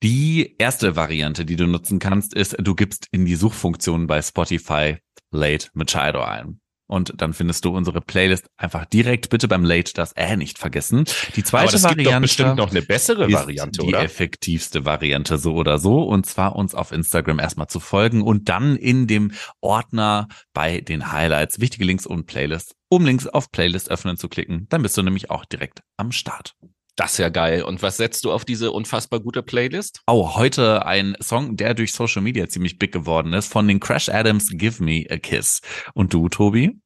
Die 0.02 0.56
erste 0.58 0.96
Variante, 0.96 1.44
die 1.44 1.54
du 1.54 1.68
nutzen 1.68 2.00
kannst, 2.00 2.34
ist, 2.34 2.56
du 2.58 2.74
gibst 2.74 3.06
in 3.12 3.24
die 3.24 3.36
Suchfunktion 3.36 4.08
bei 4.08 4.20
Spotify 4.22 4.96
Late 5.30 5.68
Machado 5.72 6.24
ein. 6.24 6.58
Und 6.88 7.14
dann 7.16 7.32
findest 7.32 7.64
du 7.64 7.70
unsere 7.70 8.00
Playlist 8.00 8.46
einfach 8.56 8.84
direkt 8.84 9.28
bitte 9.28 9.48
beim 9.48 9.64
Late 9.64 9.92
das 9.94 10.12
Äh 10.12 10.36
nicht 10.36 10.58
vergessen. 10.58 11.04
Die 11.34 11.42
zweite 11.42 11.76
Aber 11.76 11.82
Variante 11.82 12.02
gibt 12.02 12.14
doch 12.14 12.20
bestimmt 12.20 12.56
noch 12.56 12.70
eine 12.70 12.82
bessere 12.82 13.30
Variante, 13.30 13.80
die 13.80 13.88
oder? 13.88 13.98
Die 13.98 14.04
effektivste 14.04 14.84
Variante 14.84 15.38
so 15.38 15.54
oder 15.54 15.78
so. 15.78 16.02
Und 16.02 16.26
zwar 16.26 16.54
uns 16.54 16.74
auf 16.74 16.92
Instagram 16.92 17.40
erstmal 17.40 17.66
zu 17.66 17.80
folgen 17.80 18.22
und 18.22 18.48
dann 18.48 18.76
in 18.76 19.06
dem 19.06 19.32
Ordner 19.60 20.28
bei 20.52 20.80
den 20.80 21.10
Highlights 21.10 21.60
wichtige 21.60 21.84
Links 21.84 22.06
und 22.06 22.26
Playlists, 22.26 22.74
um 22.88 23.04
Links 23.04 23.26
auf 23.26 23.50
Playlist 23.50 23.90
öffnen 23.90 24.16
zu 24.16 24.28
klicken. 24.28 24.66
Dann 24.68 24.82
bist 24.82 24.96
du 24.96 25.02
nämlich 25.02 25.30
auch 25.30 25.44
direkt 25.44 25.80
am 25.96 26.12
Start. 26.12 26.54
Das 26.96 27.12
ist 27.12 27.18
ja 27.18 27.28
geil. 27.28 27.62
Und 27.62 27.82
was 27.82 27.98
setzt 27.98 28.24
du 28.24 28.32
auf 28.32 28.46
diese 28.46 28.72
unfassbar 28.72 29.20
gute 29.20 29.42
Playlist? 29.42 30.00
Oh, 30.06 30.34
heute 30.34 30.86
ein 30.86 31.14
Song, 31.20 31.56
der 31.56 31.74
durch 31.74 31.92
Social 31.92 32.22
Media 32.22 32.48
ziemlich 32.48 32.78
big 32.78 32.90
geworden 32.90 33.34
ist, 33.34 33.52
von 33.52 33.68
den 33.68 33.80
Crash 33.80 34.08
Adams 34.08 34.48
Give 34.50 34.82
Me 34.82 35.04
a 35.10 35.18
Kiss. 35.18 35.60
Und 35.92 36.14
du, 36.14 36.30
Tobi? 36.30 36.80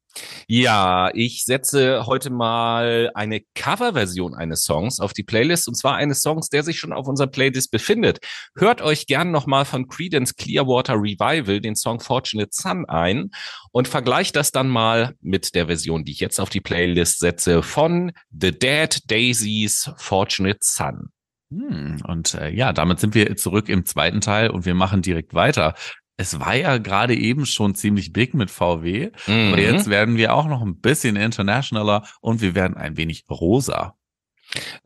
Ja, 0.49 1.11
ich 1.15 1.45
setze 1.45 2.07
heute 2.07 2.31
mal 2.31 3.11
eine 3.15 3.41
Coverversion 3.55 4.35
eines 4.35 4.63
Songs 4.63 5.01
auf 5.01 5.13
die 5.13 5.23
Playlist 5.23 5.69
und 5.69 5.77
zwar 5.77 5.95
eines 5.95 6.21
Songs, 6.21 6.49
der 6.49 6.63
sich 6.63 6.79
schon 6.79 6.93
auf 6.93 7.07
unserer 7.07 7.29
Playlist 7.29 7.71
befindet. 7.71 8.19
Hört 8.57 8.83
euch 8.83 9.07
gern 9.07 9.31
nochmal 9.31 9.65
von 9.65 9.89
Credence 9.89 10.35
Clearwater 10.35 10.95
Revival 10.95 11.61
den 11.61 11.77
Song 11.77 12.01
Fortunate 12.01 12.51
Sun 12.53 12.85
ein 12.89 13.31
und 13.73 13.89
vergleicht 13.89 14.37
das 14.37 14.51
dann 14.51 14.69
mal 14.69 15.15
mit 15.21 15.55
der 15.55 15.67
Version, 15.67 16.05
die 16.05 16.13
ich 16.13 16.21
jetzt 16.21 16.41
auf 16.41 16.51
die 16.51 16.61
Playlist 16.61 17.21
setze 17.21 17.63
von 17.63 18.13
The 18.31 18.57
Dead 18.59 18.99
Daisies 19.11 19.91
Fortunate 19.97 20.59
Sun. 20.61 21.11
Hm, 21.53 22.01
und 22.07 22.35
äh, 22.35 22.51
ja, 22.51 22.73
damit 22.73 23.01
sind 23.01 23.15
wir 23.15 23.37
zurück 23.37 23.69
im 23.69 23.85
zweiten 23.85 24.21
Teil 24.21 24.51
und 24.51 24.67
wir 24.67 24.75
machen 24.75 25.03
direkt 25.03 25.35
weiter 25.35 25.75
es 26.21 26.39
war 26.39 26.55
ja 26.55 26.77
gerade 26.77 27.17
eben 27.17 27.47
schon 27.47 27.75
ziemlich 27.75 28.13
big 28.13 28.35
mit 28.35 28.51
VW, 28.51 29.11
mhm. 29.27 29.53
aber 29.53 29.63
jetzt 29.63 29.89
werden 29.89 30.19
wir 30.19 30.35
auch 30.35 30.49
noch 30.49 30.61
ein 30.61 30.79
bisschen 30.79 31.17
internationaler 31.17 32.07
und 32.21 32.43
wir 32.43 32.55
werden 32.55 32.77
ein 32.77 32.99
wenig 32.99 33.25
rosa. 33.31 33.97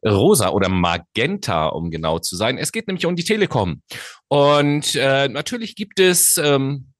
Rosa 0.06 0.50
oder 0.50 0.68
Magenta, 0.68 1.66
um 1.66 1.90
genau 1.90 2.20
zu 2.20 2.36
sein. 2.36 2.56
Es 2.56 2.70
geht 2.70 2.86
nämlich 2.86 3.04
um 3.06 3.16
die 3.16 3.24
Telekom. 3.24 3.82
Und 4.28 4.94
äh, 4.94 5.28
natürlich 5.28 5.74
gibt 5.74 5.98
es, 5.98 6.36
ähm, 6.36 6.92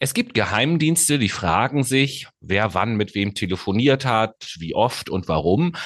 es 0.00 0.14
gibt 0.14 0.34
Geheimdienste, 0.34 1.20
die 1.20 1.28
fragen 1.28 1.84
sich, 1.84 2.26
wer 2.40 2.74
wann 2.74 2.96
mit 2.96 3.14
wem 3.14 3.34
telefoniert 3.34 4.04
hat, 4.04 4.56
wie 4.58 4.74
oft 4.74 5.10
und 5.10 5.28
warum. 5.28 5.76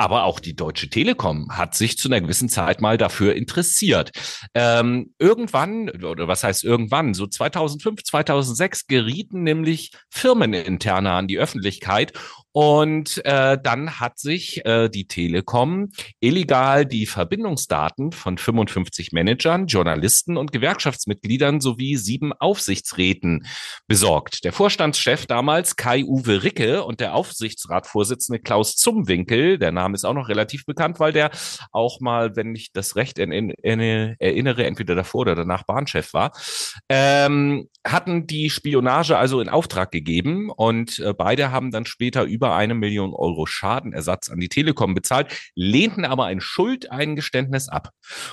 Aber 0.00 0.24
auch 0.24 0.38
die 0.38 0.54
Deutsche 0.54 0.88
Telekom 0.88 1.48
hat 1.50 1.74
sich 1.74 1.98
zu 1.98 2.08
einer 2.08 2.20
gewissen 2.20 2.48
Zeit 2.48 2.80
mal 2.80 2.96
dafür 2.96 3.34
interessiert. 3.34 4.12
Ähm, 4.54 5.12
irgendwann, 5.18 5.90
oder 5.90 6.28
was 6.28 6.44
heißt 6.44 6.62
irgendwann, 6.62 7.14
so 7.14 7.26
2005, 7.26 8.04
2006 8.04 8.86
gerieten 8.86 9.42
nämlich 9.42 9.90
Firmeninterne 10.08 11.10
an 11.10 11.26
die 11.26 11.38
Öffentlichkeit 11.38 12.12
und 12.60 13.24
äh, 13.24 13.56
dann 13.62 14.00
hat 14.00 14.18
sich 14.18 14.66
äh, 14.66 14.88
die 14.88 15.06
Telekom 15.06 15.92
illegal 16.18 16.86
die 16.86 17.06
Verbindungsdaten 17.06 18.10
von 18.10 18.36
55 18.36 19.12
Managern, 19.12 19.68
Journalisten 19.68 20.36
und 20.36 20.50
Gewerkschaftsmitgliedern 20.50 21.60
sowie 21.60 21.94
sieben 21.94 22.32
Aufsichtsräten 22.32 23.46
besorgt. 23.86 24.42
Der 24.42 24.52
Vorstandschef 24.52 25.26
damals 25.26 25.76
Kai-Uwe 25.76 26.42
Ricke 26.42 26.82
und 26.82 26.98
der 26.98 27.14
Aufsichtsratvorsitzende 27.14 28.40
Klaus 28.40 28.74
Zumwinkel, 28.74 29.60
der 29.60 29.70
Name 29.70 29.94
ist 29.94 30.04
auch 30.04 30.14
noch 30.14 30.28
relativ 30.28 30.66
bekannt, 30.66 30.98
weil 30.98 31.12
der 31.12 31.30
auch 31.70 32.00
mal, 32.00 32.34
wenn 32.34 32.56
ich 32.56 32.72
das 32.72 32.96
recht 32.96 33.20
in, 33.20 33.30
in, 33.30 33.50
in, 33.50 34.16
erinnere, 34.18 34.66
entweder 34.66 34.96
davor 34.96 35.20
oder 35.20 35.36
danach 35.36 35.62
Bahnchef 35.62 36.12
war, 36.12 36.32
ähm, 36.88 37.68
hatten 37.86 38.26
die 38.26 38.50
Spionage 38.50 39.16
also 39.16 39.40
in 39.40 39.48
Auftrag 39.48 39.92
gegeben 39.92 40.50
und 40.50 40.98
äh, 40.98 41.14
beide 41.14 41.52
haben 41.52 41.70
dann 41.70 41.86
später 41.86 42.24
über 42.24 42.47
über 42.48 42.56
eine 42.56 42.74
Million 42.74 43.12
Euro 43.12 43.44
Schadenersatz 43.44 44.30
an 44.30 44.40
die 44.40 44.48
Telekom 44.48 44.94
bezahlt, 44.94 45.52
lehnten 45.54 46.06
aber 46.06 46.24
ein 46.24 46.40
Schuldeingeständnis 46.40 47.68
ab. 47.68 47.90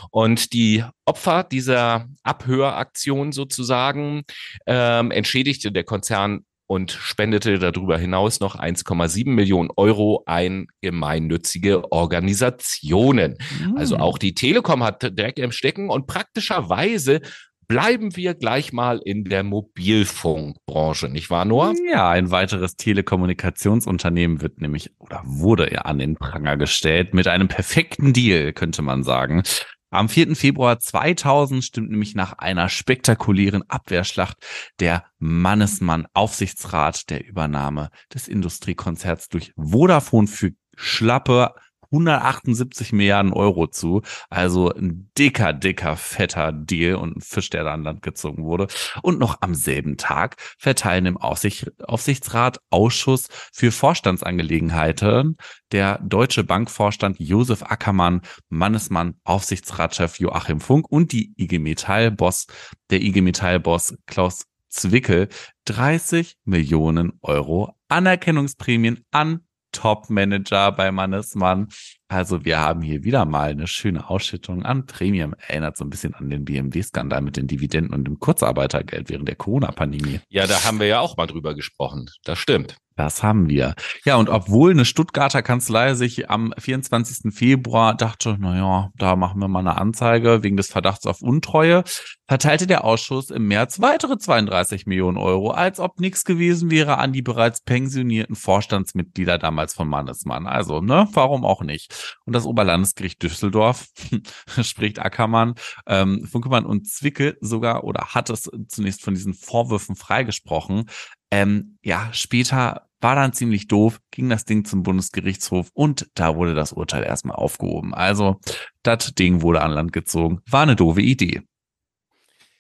Und 0.10 0.54
die 0.54 0.86
Opfer 1.06 1.44
dieser 1.44 2.08
Abhöraktion 2.24 3.34
sozusagen 3.34 4.24
ähm, 4.68 5.12
entschädigte 5.12 5.74
der 5.74 5.84
Konzern 5.84 6.46
und 6.68 6.92
spendete 6.92 7.60
darüber 7.60 7.98
hinaus 7.98 8.40
noch 8.40 8.56
1,7 8.56 9.30
Millionen 9.30 9.70
Euro 9.76 10.24
ein 10.26 10.68
gemeinnützige 10.82 11.92
Organisationen. 11.92 13.38
Mhm. 13.60 13.78
Also 13.78 13.98
auch 13.98 14.18
die 14.18 14.34
Telekom 14.34 14.82
hat 14.82 15.04
direkt 15.04 15.40
im 15.40 15.52
Stecken 15.52 15.90
und 15.90 16.08
praktischerweise 16.08 17.22
Bleiben 17.68 18.16
wir 18.16 18.36
gleich 18.36 18.74
mal 18.74 19.00
in 19.04 19.24
der 19.24 19.44
Mobilfunkbranche, 19.44 21.10
nicht 21.10 21.30
wahr, 21.30 21.46
Noah? 21.46 21.74
Ja, 21.92 22.10
ein 22.10 22.30
weiteres 22.30 22.76
Telekommunikationsunternehmen 22.76 24.42
wird 24.42 24.62
nämlich 24.62 24.92
oder 25.00 25.22
wurde 25.26 25.74
ja 25.74 25.82
an 25.82 26.00
den 26.00 26.16
Pranger 26.16 26.58
gestellt 26.58 27.14
mit 27.14 27.28
einem 27.28 27.48
perfekten 27.48 28.14
Deal, 28.14 28.54
könnte 28.54 28.82
man 28.82 29.04
sagen. 29.04 29.44
Am 29.90 30.10
4. 30.10 30.36
Februar 30.36 30.80
2000 30.80 31.64
stimmt 31.64 31.90
nämlich 31.90 32.16
nach 32.16 32.34
einer 32.34 32.70
spektakulären 32.70 33.64
Abwehrschlacht 33.70 34.38
der 34.80 35.06
Mannesmann 35.20 36.06
Aufsichtsrat 36.14 37.10
der 37.10 37.26
Übernahme 37.26 37.90
des 38.14 38.28
Industriekonzerts 38.28 39.30
durch 39.30 39.54
Vodafone 39.56 40.28
für 40.28 40.52
schlappe 40.76 41.54
178 41.96 42.94
Milliarden 42.94 43.34
Euro 43.34 43.68
zu. 43.68 44.02
Also 44.30 44.72
ein 44.74 45.10
dicker, 45.18 45.54
dicker, 45.54 45.96
fetter 45.96 46.52
Deal 46.52 46.96
und 46.96 47.18
ein 47.18 47.22
Fisch, 47.22 47.50
der 47.50 47.64
da 47.64 47.74
an 47.74 47.84
Land 47.84 48.02
gezogen 48.02 48.44
wurde. 48.44 48.68
Und 49.02 49.20
noch 49.20 49.38
am 49.42 49.56
selben 49.56 49.98
Tag 49.98 50.36
verteilen 50.58 51.06
im 51.06 51.18
Aufsicht, 51.18 51.72
Aufsichtsrat 51.84 52.60
Ausschuss 52.70 53.28
für 53.54 53.72
Vorstandsangelegenheiten 53.72 55.38
der 55.72 56.00
Deutsche 56.00 56.44
Bankvorstand 56.44 57.20
Josef 57.20 57.64
Ackermann, 57.64 58.22
Mannesmann, 58.50 59.16
Aufsichtsratschef 59.24 60.20
Joachim 60.20 60.60
Funk 60.60 60.86
und 60.90 61.12
die 61.12 61.34
IG 61.38 61.60
Metall-Boss, 61.60 62.48
der 62.90 63.02
IG 63.02 63.22
Metall-Boss 63.22 63.96
Klaus 64.06 64.46
Zwickel 64.70 65.30
30 65.66 66.38
Millionen 66.44 67.14
Euro 67.22 67.74
Anerkennungsprämien 67.88 69.06
an 69.12 69.45
Top-Manager 69.76 70.72
bei 70.72 70.92
Mannesmann. 70.92 71.68
Also 72.08 72.46
wir 72.46 72.60
haben 72.60 72.82
hier 72.82 73.04
wieder 73.04 73.26
mal 73.26 73.50
eine 73.50 73.68
schöne 73.68 74.10
Ausschüttung 74.10 74.64
an 74.64 74.86
Premium. 74.86 75.36
Erinnert 75.48 75.78
so 75.78 75.84
ein 75.84 75.90
bisschen 75.90 76.14
an 76.16 76.30
den 76.30 76.46
BMW-Skandal 76.46 77.22
mit 77.22 77.36
den 77.38 77.48
Dividenden 77.48 77.94
und 77.94 78.06
dem 78.06 78.20
Kurzarbeitergeld 78.20 79.10
während 79.10 79.28
der 79.28 79.36
Corona-Pandemie. 79.36 80.22
Ja, 80.30 80.48
da 80.48 80.64
haben 80.64 80.80
wir 80.80 80.88
ja 80.88 81.00
auch 81.00 81.18
mal 81.18 81.28
drüber 81.28 81.56
gesprochen. 81.56 82.10
Das 82.24 82.40
stimmt. 82.40 82.78
Das 82.96 83.24
haben 83.24 83.50
wir. 83.50 83.76
Ja, 84.06 84.16
und 84.16 84.30
obwohl 84.30 84.72
eine 84.72 84.86
Stuttgarter 84.86 85.42
Kanzlei 85.42 85.96
sich 85.96 86.30
am 86.30 86.54
24. 86.58 87.34
Februar 87.34 87.94
dachte, 87.94 88.38
naja, 88.40 88.92
da 88.96 89.18
machen 89.18 89.42
wir 89.42 89.50
mal 89.50 89.60
eine 89.60 89.78
Anzeige 89.78 90.44
wegen 90.44 90.56
des 90.56 90.70
Verdachts 90.70 91.06
auf 91.06 91.22
Untreue, 91.22 91.84
verteilte 92.28 92.68
der 92.68 92.86
Ausschuss 92.86 93.30
im 93.30 93.48
März 93.48 93.82
weitere 93.82 94.18
32 94.18 94.86
Millionen 94.88 95.18
Euro, 95.18 95.52
als 95.52 95.80
ob 95.80 96.00
nichts 96.00 96.24
gewesen 96.24 96.72
wäre 96.72 96.98
an 96.98 97.14
die 97.14 97.22
bereits 97.22 97.62
pensionierten 97.62 98.36
Vorstandsmitglieder 98.36 99.38
damals 99.38 99.74
von 99.74 99.88
Mannesmann. 99.88 100.48
Also, 100.48 100.82
ne, 100.82 101.08
warum 101.12 101.46
auch 101.46 101.62
nicht? 101.62 102.18
Und 102.26 102.34
das 102.34 102.46
Oberlandesgericht 102.46 103.22
Düsseldorf, 103.22 103.88
spricht 104.62 105.00
Ackermann, 105.00 105.56
ähm, 105.86 106.26
Funkemann 106.26 106.66
und 106.66 106.88
Zwickel 106.88 107.38
sogar 107.42 107.84
oder 107.84 108.14
hat 108.16 108.30
es 108.30 108.50
zunächst 108.70 109.04
von 109.04 109.14
diesen 109.14 109.34
Vorwürfen 109.34 109.96
freigesprochen. 109.96 110.86
Ähm, 111.32 111.78
ja, 111.84 112.10
später 112.12 112.88
war 113.02 113.16
dann 113.16 113.34
ziemlich 113.34 113.68
doof, 113.68 114.00
ging 114.12 114.30
das 114.30 114.46
Ding 114.46 114.66
zum 114.66 114.84
Bundesgerichtshof 114.84 115.70
und 115.74 116.10
da 116.16 116.36
wurde 116.36 116.56
das 116.56 116.74
Urteil 116.74 117.04
erstmal 117.04 117.36
aufgehoben. 117.36 117.94
Also, 117.94 118.40
das 118.84 119.14
Ding 119.14 119.42
wurde 119.42 119.62
an 119.62 119.72
Land 119.72 119.94
gezogen. 119.94 120.40
War 120.50 120.64
eine 120.64 120.76
doofe 120.76 121.02
Idee. 121.02 121.44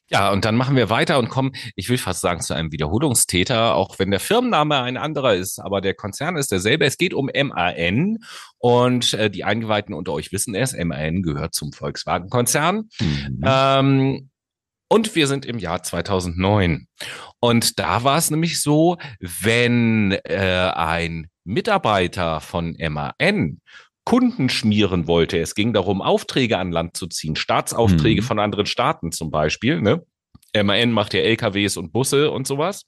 Ja, 0.08 0.32
und 0.32 0.46
dann 0.46 0.56
machen 0.56 0.76
wir 0.76 0.92
weiter 0.92 1.18
und 1.18 1.30
kommen, 1.30 1.54
ich 1.76 1.90
will 1.90 1.98
fast 1.98 2.22
sagen, 2.22 2.42
zu 2.42 2.54
einem 2.54 2.72
Wiederholungstäter, 2.72 3.74
auch 3.74 3.98
wenn 3.98 4.12
der 4.12 4.20
Firmenname 4.20 4.80
ein 4.82 4.98
anderer 4.98 5.34
ist, 5.34 5.60
aber 5.60 5.82
der 5.82 5.96
Konzern 5.96 6.36
ist 6.36 6.52
derselbe. 6.52 6.86
Es 6.86 6.98
geht 6.98 7.16
um 7.16 7.28
MAN 7.34 8.20
und 8.60 9.14
äh, 9.16 9.32
die 9.32 9.44
Eingeweihten 9.44 9.96
unter 9.96 10.14
euch 10.14 10.32
wissen 10.32 10.54
es, 10.54 10.76
MAN 10.78 11.24
gehört 11.24 11.56
zum 11.56 11.74
Volkswagen-Konzern. 11.74 12.90
Mhm. 13.00 13.42
Ähm, 13.44 14.30
und 14.88 15.16
wir 15.16 15.28
sind 15.28 15.46
im 15.46 15.60
Jahr 15.60 15.84
2009. 15.84 16.88
Und 17.40 17.80
da 17.80 18.04
war 18.04 18.18
es 18.18 18.32
nämlich 18.32 18.62
so, 18.62 18.98
wenn 19.20 20.12
äh, 20.24 20.72
ein 20.76 21.28
Mitarbeiter 21.44 22.42
von 22.42 22.76
MAN 22.80 23.60
Kunden 24.06 24.50
schmieren 24.50 25.08
wollte. 25.08 25.40
Es 25.40 25.56
ging 25.56 25.74
darum, 25.74 26.02
Aufträge 26.02 26.60
an 26.60 26.72
Land 26.72 26.96
zu 26.96 27.08
ziehen, 27.08 27.36
Staatsaufträge 27.36 28.22
mhm. 28.22 28.26
von 28.26 28.40
anderen 28.40 28.68
Staaten 28.68 29.12
zum 29.12 29.32
Beispiel. 29.32 29.82
Ne? 29.82 30.06
MAN 30.56 30.92
macht 30.92 31.14
ja 31.14 31.22
LKWs 31.22 31.78
und 31.78 31.92
Busse 31.92 32.30
und 32.30 32.46
sowas. 32.46 32.84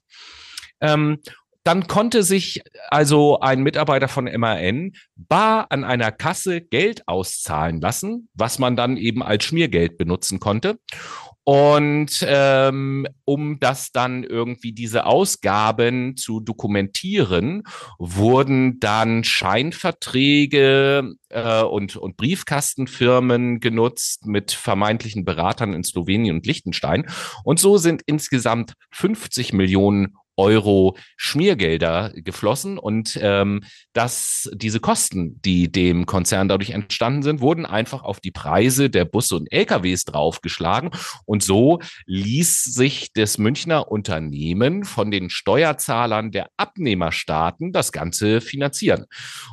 Ähm, 0.80 1.18
dann 1.64 1.86
konnte 1.86 2.22
sich 2.22 2.62
also 2.88 3.40
ein 3.40 3.62
Mitarbeiter 3.62 4.08
von 4.08 4.24
MAN 4.24 4.92
bar 5.16 5.66
an 5.70 5.84
einer 5.84 6.12
Kasse 6.12 6.62
Geld 6.62 7.06
auszahlen 7.06 7.80
lassen, 7.80 8.28
was 8.32 8.58
man 8.58 8.74
dann 8.74 8.96
eben 8.96 9.22
als 9.22 9.44
Schmiergeld 9.44 9.98
benutzen 9.98 10.40
konnte. 10.40 10.78
Und 11.48 12.26
ähm, 12.28 13.06
um 13.24 13.58
das 13.58 13.90
dann 13.90 14.22
irgendwie 14.22 14.72
diese 14.72 15.06
Ausgaben 15.06 16.14
zu 16.14 16.40
dokumentieren, 16.40 17.62
wurden 17.98 18.78
dann 18.80 19.24
Scheinverträge 19.24 21.14
äh, 21.30 21.62
und, 21.62 21.96
und 21.96 22.18
Briefkastenfirmen 22.18 23.60
genutzt 23.60 24.26
mit 24.26 24.52
vermeintlichen 24.52 25.24
Beratern 25.24 25.72
in 25.72 25.84
Slowenien 25.84 26.36
und 26.36 26.46
Liechtenstein. 26.46 27.06
Und 27.44 27.58
so 27.58 27.78
sind 27.78 28.02
insgesamt 28.04 28.74
50 28.90 29.54
Millionen 29.54 30.18
Euro 30.38 30.96
Schmiergelder 31.16 32.12
geflossen 32.14 32.78
und 32.78 33.18
ähm, 33.20 33.62
dass 33.92 34.48
diese 34.54 34.80
Kosten, 34.80 35.40
die 35.42 35.70
dem 35.70 36.06
Konzern 36.06 36.48
dadurch 36.48 36.70
entstanden 36.70 37.22
sind, 37.22 37.40
wurden 37.40 37.66
einfach 37.66 38.02
auf 38.02 38.20
die 38.20 38.30
Preise 38.30 38.88
der 38.88 39.04
Busse 39.04 39.36
und 39.36 39.52
LKWs 39.52 40.04
draufgeschlagen 40.04 40.90
und 41.26 41.42
so 41.42 41.80
ließ 42.06 42.64
sich 42.64 43.12
das 43.12 43.38
Münchner 43.38 43.90
Unternehmen 43.90 44.84
von 44.84 45.10
den 45.10 45.28
Steuerzahlern 45.28 46.30
der 46.30 46.48
Abnehmerstaaten 46.56 47.72
das 47.72 47.92
Ganze 47.92 48.40
finanzieren. 48.40 49.06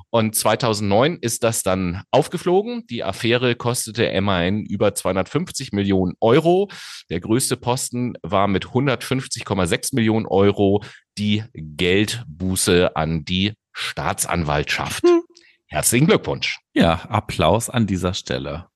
Und 0.09 0.35
2009 0.35 1.17
ist 1.19 1.43
das 1.43 1.63
dann 1.63 2.03
aufgeflogen. 2.11 2.85
Die 2.87 3.03
Affäre 3.03 3.55
kostete 3.55 4.09
MAN 4.21 4.63
über 4.63 4.93
250 4.93 5.71
Millionen 5.73 6.13
Euro. 6.19 6.69
Der 7.09 7.19
größte 7.19 7.57
Posten 7.57 8.13
war 8.21 8.47
mit 8.47 8.65
150,6 8.67 9.95
Millionen 9.95 10.25
Euro 10.25 10.74
die 11.17 11.43
Geldbuße 11.53 12.95
an 12.95 13.25
die 13.25 13.53
Staatsanwaltschaft. 13.73 15.03
Hm. 15.03 15.21
Herzlichen 15.67 16.07
Glückwunsch. 16.07 16.59
Ja, 16.73 17.01
Applaus 17.09 17.69
an 17.69 17.87
dieser 17.87 18.13
Stelle. 18.13 18.67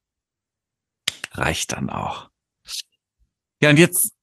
Reicht 1.31 1.71
dann 1.71 1.89
auch. 1.89 2.29
Ja, 3.61 3.69
und 3.69 3.77
jetzt 3.77 4.13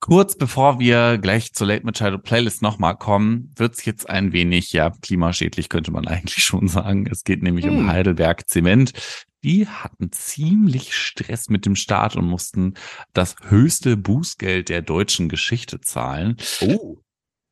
kurz 0.00 0.36
bevor 0.36 0.78
wir 0.78 1.18
gleich 1.18 1.52
zur 1.52 1.66
Late 1.66 1.84
Machado 1.84 2.18
Playlist 2.18 2.62
nochmal 2.62 2.96
kommen, 2.96 3.52
wird's 3.56 3.84
jetzt 3.84 4.08
ein 4.08 4.32
wenig, 4.32 4.72
ja, 4.72 4.90
klimaschädlich 4.90 5.68
könnte 5.68 5.92
man 5.92 6.06
eigentlich 6.08 6.44
schon 6.44 6.68
sagen. 6.68 7.06
Es 7.10 7.24
geht 7.24 7.42
nämlich 7.42 7.66
hm. 7.66 7.78
um 7.78 7.88
Heidelberg 7.88 8.48
Zement. 8.48 8.92
Die 9.44 9.68
hatten 9.68 10.10
ziemlich 10.10 10.94
Stress 10.96 11.50
mit 11.50 11.66
dem 11.66 11.76
Staat 11.76 12.16
und 12.16 12.24
mussten 12.24 12.74
das 13.12 13.36
höchste 13.42 13.96
Bußgeld 13.98 14.70
der 14.70 14.80
deutschen 14.80 15.28
Geschichte 15.28 15.80
zahlen. 15.82 16.38
Oh. 16.62 17.03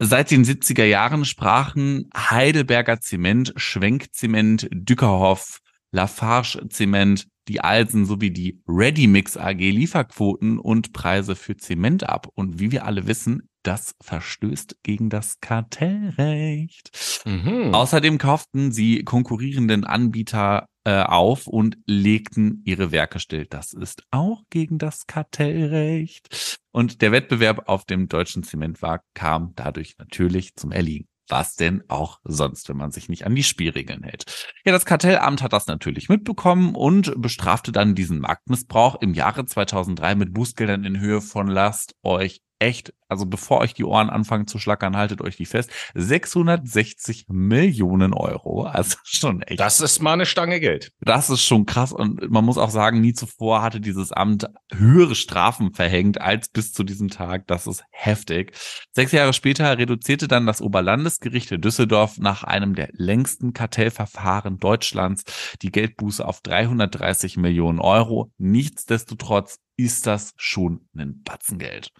Seit 0.04 0.32
den 0.32 0.44
70er 0.44 0.82
Jahren 0.82 1.24
sprachen 1.24 2.10
Heidelberger 2.12 3.00
Zement, 3.00 3.52
Schwenkzement, 3.54 4.68
Dückerhoff, 4.72 5.60
Lafarge 5.92 6.68
Zement, 6.70 7.28
die 7.46 7.60
Alsen 7.60 8.04
sowie 8.04 8.32
die 8.32 8.60
Ready-Mix 8.66 9.36
AG 9.36 9.58
Lieferquoten 9.58 10.58
und 10.58 10.92
Preise 10.92 11.36
für 11.36 11.56
Zement 11.56 12.08
ab. 12.08 12.26
Und 12.34 12.58
wie 12.58 12.72
wir 12.72 12.84
alle 12.84 13.06
wissen, 13.06 13.48
das 13.62 13.94
verstößt 14.02 14.78
gegen 14.82 15.08
das 15.08 15.38
Kartellrecht. 15.40 16.90
Mhm. 17.24 17.72
Außerdem 17.72 18.18
kauften 18.18 18.72
sie 18.72 19.04
konkurrierenden 19.04 19.84
Anbieter 19.84 20.66
äh, 20.84 21.02
auf 21.02 21.46
und 21.46 21.78
legten 21.86 22.62
ihre 22.64 22.92
Werke 22.92 23.20
still. 23.20 23.46
Das 23.46 23.72
ist 23.72 24.04
auch 24.10 24.42
gegen 24.50 24.78
das 24.78 25.06
Kartellrecht. 25.06 26.58
Und 26.72 27.02
der 27.02 27.12
Wettbewerb 27.12 27.68
auf 27.68 27.84
dem 27.84 28.08
deutschen 28.08 28.42
Zementmarkt 28.42 29.04
kam 29.14 29.52
dadurch 29.54 29.96
natürlich 29.98 30.54
zum 30.54 30.72
Erliegen. 30.72 31.06
Was 31.28 31.54
denn 31.54 31.84
auch 31.88 32.18
sonst, 32.24 32.68
wenn 32.68 32.76
man 32.76 32.90
sich 32.90 33.08
nicht 33.08 33.24
an 33.24 33.34
die 33.34 33.44
Spielregeln 33.44 34.02
hält. 34.02 34.48
Ja, 34.64 34.72
das 34.72 34.84
Kartellamt 34.84 35.40
hat 35.40 35.52
das 35.52 35.66
natürlich 35.66 36.08
mitbekommen 36.08 36.74
und 36.74 37.14
bestrafte 37.20 37.72
dann 37.72 37.94
diesen 37.94 38.18
Marktmissbrauch 38.18 39.00
im 39.00 39.14
Jahre 39.14 39.46
2003 39.46 40.14
mit 40.16 40.34
Bußgeldern 40.34 40.84
in 40.84 41.00
Höhe 41.00 41.20
von 41.20 41.46
lasst 41.46 41.94
euch 42.02 42.42
echt, 42.62 42.94
also 43.08 43.26
bevor 43.26 43.58
euch 43.58 43.74
die 43.74 43.84
Ohren 43.84 44.08
anfangen 44.08 44.46
zu 44.46 44.58
schlackern, 44.58 44.96
haltet 44.96 45.20
euch 45.20 45.36
die 45.36 45.46
fest. 45.46 45.70
660 45.94 47.26
Millionen 47.28 48.14
Euro. 48.14 48.62
Also 48.72 48.96
schon 49.04 49.42
echt. 49.42 49.60
Das 49.60 49.80
ist 49.80 50.00
mal 50.00 50.14
eine 50.14 50.24
Stange 50.24 50.58
Geld. 50.58 50.92
Das 51.00 51.28
ist 51.30 51.42
schon 51.42 51.66
krass. 51.66 51.92
Und 51.92 52.30
man 52.30 52.44
muss 52.44 52.56
auch 52.56 52.70
sagen, 52.70 53.00
nie 53.00 53.12
zuvor 53.12 53.60
hatte 53.60 53.80
dieses 53.80 54.12
Amt 54.12 54.48
höhere 54.72 55.14
Strafen 55.14 55.74
verhängt 55.74 56.20
als 56.20 56.48
bis 56.48 56.72
zu 56.72 56.84
diesem 56.84 57.08
Tag. 57.08 57.46
Das 57.48 57.66
ist 57.66 57.84
heftig. 57.90 58.56
Sechs 58.92 59.12
Jahre 59.12 59.32
später 59.32 59.76
reduzierte 59.76 60.26
dann 60.26 60.46
das 60.46 60.62
Oberlandesgericht 60.62 61.52
in 61.52 61.60
Düsseldorf 61.60 62.18
nach 62.18 62.44
einem 62.44 62.74
der 62.74 62.88
längsten 62.92 63.52
Kartellverfahren 63.52 64.58
Deutschlands 64.58 65.24
die 65.60 65.70
Geldbuße 65.70 66.26
auf 66.26 66.40
330 66.40 67.36
Millionen 67.36 67.80
Euro. 67.80 68.32
Nichtsdestotrotz 68.38 69.58
ist 69.76 70.06
das 70.06 70.32
schon 70.36 70.88
ein 70.96 71.22
Batzengeld. 71.22 71.92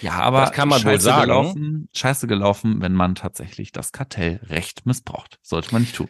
Ja, 0.00 0.12
aber 0.12 0.40
das 0.40 0.52
kann 0.52 0.68
man 0.68 0.80
scheiße 0.80 0.92
wohl 0.92 1.00
sagen. 1.00 1.22
Gelaufen, 1.22 1.88
scheiße 1.94 2.26
gelaufen, 2.26 2.80
wenn 2.80 2.92
man 2.92 3.14
tatsächlich 3.14 3.72
das 3.72 3.92
Kartellrecht 3.92 4.86
missbraucht. 4.86 5.38
Sollte 5.42 5.72
man 5.72 5.82
nicht 5.82 5.94
tun. 5.94 6.08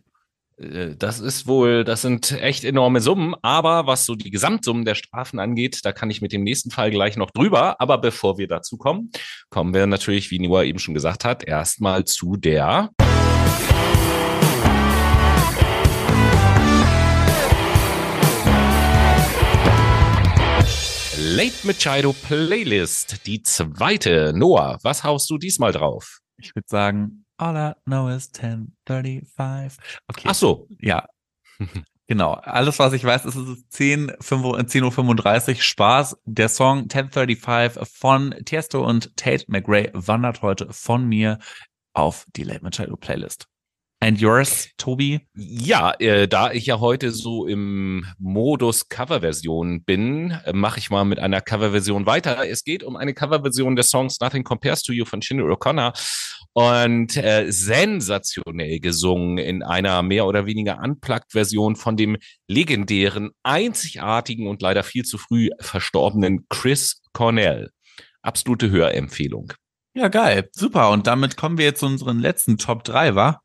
Äh, 0.58 0.94
das 0.96 1.20
ist 1.20 1.46
wohl, 1.46 1.84
das 1.84 2.02
sind 2.02 2.32
echt 2.32 2.64
enorme 2.64 3.00
Summen, 3.00 3.34
aber 3.42 3.86
was 3.86 4.06
so 4.06 4.14
die 4.14 4.30
Gesamtsummen 4.30 4.84
der 4.84 4.94
Strafen 4.94 5.38
angeht, 5.38 5.80
da 5.84 5.92
kann 5.92 6.10
ich 6.10 6.22
mit 6.22 6.32
dem 6.32 6.42
nächsten 6.44 6.70
Fall 6.70 6.90
gleich 6.90 7.16
noch 7.16 7.30
drüber. 7.30 7.80
Aber 7.80 7.98
bevor 7.98 8.38
wir 8.38 8.48
dazu 8.48 8.76
kommen, 8.76 9.10
kommen 9.50 9.74
wir 9.74 9.86
natürlich, 9.86 10.30
wie 10.30 10.38
Niwa 10.38 10.62
eben 10.62 10.78
schon 10.78 10.94
gesagt 10.94 11.24
hat, 11.24 11.44
erstmal 11.44 12.04
zu 12.04 12.36
der 12.36 12.90
Late 21.24 21.64
Machado 21.64 22.12
Playlist, 22.12 23.28
die 23.28 23.44
zweite. 23.44 24.32
Noah, 24.34 24.78
was 24.82 25.04
haust 25.04 25.30
du 25.30 25.38
diesmal 25.38 25.70
drauf? 25.70 26.18
Ich 26.36 26.52
würde 26.56 26.66
sagen, 26.68 27.26
all 27.36 27.56
I 27.56 27.74
know 27.84 28.08
is 28.08 28.32
1035. 28.34 29.78
Okay. 30.08 30.28
Ach 30.28 30.34
so. 30.34 30.68
Ja. 30.80 31.06
Genau. 32.08 32.32
Alles, 32.32 32.78
was 32.78 32.92
ich 32.92 33.04
weiß, 33.04 33.24
ist, 33.24 33.36
es 33.36 33.48
ist 33.48 33.72
10, 33.72 34.10
10.35 34.10 35.48
Uhr 35.48 35.54
Spaß. 35.54 36.16
Der 36.26 36.48
Song 36.50 36.80
1035 36.80 37.88
von 37.88 38.34
Tiesto 38.44 38.84
und 38.84 39.16
Tate 39.16 39.44
McRae 39.46 39.90
wandert 39.94 40.42
heute 40.42 40.70
von 40.72 41.06
mir 41.06 41.38
auf 41.94 42.26
die 42.36 42.42
Late 42.42 42.64
Machado 42.64 42.96
Playlist. 42.96 43.46
And 44.02 44.20
yours, 44.20 44.68
Tobi? 44.78 45.20
Ja, 45.36 45.92
äh, 46.00 46.26
da 46.26 46.50
ich 46.50 46.66
ja 46.66 46.80
heute 46.80 47.12
so 47.12 47.46
im 47.46 48.04
Modus 48.18 48.88
Coverversion 48.88 49.84
bin, 49.84 50.32
äh, 50.44 50.52
mache 50.52 50.80
ich 50.80 50.90
mal 50.90 51.04
mit 51.04 51.20
einer 51.20 51.40
Coverversion 51.40 52.04
weiter. 52.04 52.44
Es 52.48 52.64
geht 52.64 52.82
um 52.82 52.96
eine 52.96 53.14
Coverversion 53.14 53.76
des 53.76 53.90
Songs 53.90 54.18
Nothing 54.18 54.42
Compares 54.42 54.82
to 54.82 54.92
You 54.92 55.04
von 55.04 55.20
Sinead 55.22 55.46
O'Connor 55.46 55.92
und 56.52 57.16
äh, 57.16 57.46
sensationell 57.52 58.80
gesungen 58.80 59.38
in 59.38 59.62
einer 59.62 60.02
mehr 60.02 60.26
oder 60.26 60.46
weniger 60.46 60.80
Unplugged-Version 60.82 61.76
von 61.76 61.96
dem 61.96 62.16
legendären, 62.48 63.30
einzigartigen 63.44 64.48
und 64.48 64.62
leider 64.62 64.82
viel 64.82 65.04
zu 65.04 65.16
früh 65.16 65.48
verstorbenen 65.60 66.44
Chris 66.48 67.02
Cornell. 67.12 67.70
Absolute 68.20 68.68
Hörempfehlung. 68.68 69.52
Ja, 69.94 70.08
geil. 70.08 70.48
Super. 70.56 70.90
Und 70.90 71.06
damit 71.06 71.36
kommen 71.36 71.56
wir 71.56 71.66
jetzt 71.66 71.78
zu 71.78 71.86
unseren 71.86 72.18
letzten 72.18 72.58
Top 72.58 72.82
3, 72.82 73.14
wa? 73.14 73.41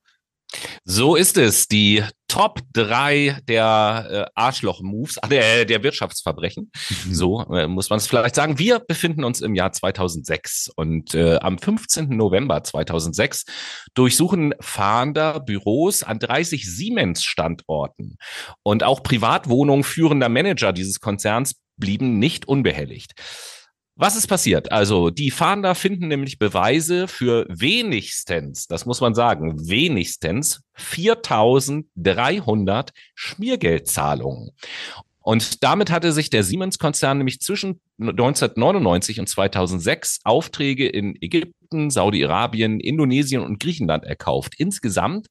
So 0.83 1.15
ist 1.15 1.37
es. 1.37 1.67
Die 1.67 2.03
Top 2.27 2.59
3 2.73 3.41
der 3.47 4.07
äh, 4.09 4.31
Arschloch-Moves, 4.35 5.17
der, 5.29 5.65
der 5.65 5.83
Wirtschaftsverbrechen. 5.83 6.71
Mhm. 7.05 7.13
So 7.13 7.41
äh, 7.53 7.67
muss 7.67 7.89
man 7.89 7.97
es 7.97 8.07
vielleicht 8.07 8.35
sagen. 8.35 8.59
Wir 8.59 8.79
befinden 8.79 9.23
uns 9.23 9.41
im 9.41 9.55
Jahr 9.55 9.71
2006 9.71 10.71
und 10.75 11.13
äh, 11.15 11.37
am 11.37 11.57
15. 11.57 12.09
November 12.09 12.63
2006 12.63 13.45
durchsuchen 13.93 14.53
Fahnder 14.59 15.39
Büros 15.39 16.03
an 16.03 16.19
30 16.19 16.65
Siemens-Standorten. 16.65 18.17
Und 18.63 18.83
auch 18.83 19.03
Privatwohnungen 19.03 19.83
führender 19.83 20.29
Manager 20.29 20.73
dieses 20.73 20.99
Konzerns 20.99 21.55
blieben 21.77 22.19
nicht 22.19 22.47
unbehelligt. 22.47 23.13
Was 23.99 24.15
ist 24.15 24.27
passiert? 24.27 24.71
Also 24.71 25.09
die 25.09 25.31
Fahnder 25.31 25.73
finden 25.73 26.07
nämlich 26.07 26.37
Beweise 26.37 27.07
für 27.07 27.47
wenigstens, 27.49 28.67
das 28.67 28.85
muss 28.85 29.01
man 29.01 29.15
sagen, 29.15 29.67
wenigstens 29.67 30.61
4300 30.75 32.91
Schmiergeldzahlungen. 33.15 34.51
Und 35.27 35.63
damit 35.63 35.89
hatte 35.89 36.13
sich 36.13 36.29
der 36.29 36.43
Siemens-Konzern 36.43 37.17
nämlich 37.17 37.41
zwischen 37.41 37.81
1999 37.99 39.19
und 39.19 39.27
2006 39.27 40.19
Aufträge 40.23 40.87
in 40.87 41.17
Ägypten, 41.19 41.89
Saudi-Arabien, 41.89 42.79
Indonesien 42.79 43.41
und 43.41 43.59
Griechenland 43.59 44.05
erkauft. 44.05 44.53
Insgesamt 44.59 45.27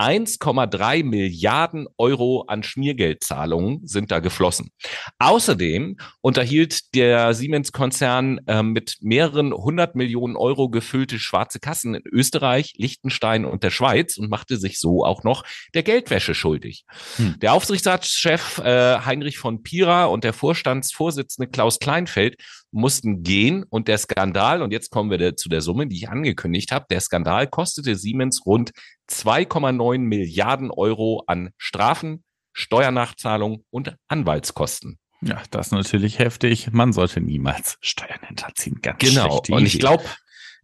1,3 0.00 1.04
Milliarden 1.04 1.86
Euro 1.98 2.44
an 2.48 2.62
Schmiergeldzahlungen 2.62 3.86
sind 3.86 4.10
da 4.10 4.20
geflossen. 4.20 4.70
Außerdem 5.18 5.98
unterhielt 6.22 6.94
der 6.94 7.34
Siemens-Konzern 7.34 8.40
äh, 8.46 8.62
mit 8.62 8.96
mehreren 9.02 9.52
hundert 9.52 9.96
Millionen 9.96 10.36
Euro 10.36 10.70
gefüllte 10.70 11.18
schwarze 11.18 11.60
Kassen 11.60 11.94
in 11.96 12.02
Österreich, 12.10 12.72
Liechtenstein 12.78 13.44
und 13.44 13.62
der 13.62 13.70
Schweiz 13.70 14.16
und 14.16 14.30
machte 14.30 14.56
sich 14.56 14.78
so 14.78 15.04
auch 15.04 15.22
noch 15.22 15.44
der 15.74 15.82
Geldwäsche 15.82 16.34
schuldig. 16.34 16.86
Hm. 17.16 17.38
Der 17.40 17.52
Aufsichtsratschef 17.52 18.56
äh, 18.58 19.00
Heinrich 19.04 19.36
von 19.36 19.62
Pira 19.62 20.06
und 20.06 20.24
der 20.24 20.32
Vorstandsvorsitzende 20.32 21.50
Klaus 21.50 21.78
Kleinfeld 21.78 22.36
mussten 22.72 23.22
gehen 23.22 23.64
und 23.64 23.88
der 23.88 23.98
Skandal, 23.98 24.62
und 24.62 24.72
jetzt 24.72 24.90
kommen 24.90 25.10
wir 25.10 25.36
zu 25.36 25.48
der 25.48 25.60
Summe, 25.60 25.86
die 25.86 25.96
ich 25.96 26.08
angekündigt 26.08 26.72
habe, 26.72 26.86
der 26.90 27.00
Skandal 27.00 27.46
kostete 27.46 27.96
Siemens 27.96 28.42
rund 28.46 28.70
2,9 29.10 29.98
Milliarden 29.98 30.70
Euro 30.70 31.24
an 31.26 31.50
Strafen, 31.58 32.24
Steuernachzahlung 32.52 33.64
und 33.70 33.96
Anwaltskosten. 34.08 34.98
Ja, 35.22 35.42
das 35.50 35.68
ist 35.68 35.72
natürlich 35.72 36.18
heftig. 36.18 36.72
Man 36.72 36.92
sollte 36.92 37.20
niemals 37.20 37.76
Steuern 37.80 38.20
hinterziehen. 38.26 38.78
Ganz 38.80 38.98
genau. 38.98 39.42
Und 39.50 39.66
ich 39.66 39.78
glaube, 39.78 40.04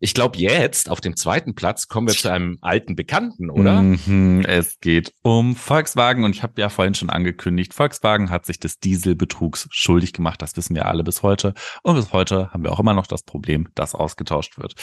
ich 0.00 0.14
glaube, 0.14 0.38
jetzt 0.38 0.90
auf 0.90 1.00
dem 1.00 1.16
zweiten 1.16 1.54
Platz 1.54 1.88
kommen 1.88 2.08
wir 2.08 2.14
zu 2.14 2.30
einem 2.30 2.58
alten 2.60 2.96
Bekannten, 2.96 3.50
oder? 3.50 3.82
Mhm, 3.82 4.44
es 4.46 4.78
geht 4.80 5.12
um 5.22 5.56
Volkswagen 5.56 6.24
und 6.24 6.34
ich 6.34 6.42
habe 6.42 6.60
ja 6.60 6.68
vorhin 6.68 6.94
schon 6.94 7.10
angekündigt, 7.10 7.74
Volkswagen 7.74 8.30
hat 8.30 8.46
sich 8.46 8.60
des 8.60 8.78
Dieselbetrugs 8.78 9.68
schuldig 9.70 10.12
gemacht. 10.12 10.42
Das 10.42 10.56
wissen 10.56 10.74
wir 10.74 10.86
alle 10.86 11.04
bis 11.04 11.22
heute. 11.22 11.54
Und 11.82 11.96
bis 11.96 12.12
heute 12.12 12.50
haben 12.52 12.62
wir 12.62 12.72
auch 12.72 12.80
immer 12.80 12.94
noch 12.94 13.06
das 13.06 13.22
Problem, 13.22 13.68
dass 13.74 13.94
ausgetauscht 13.94 14.58
wird. 14.58 14.74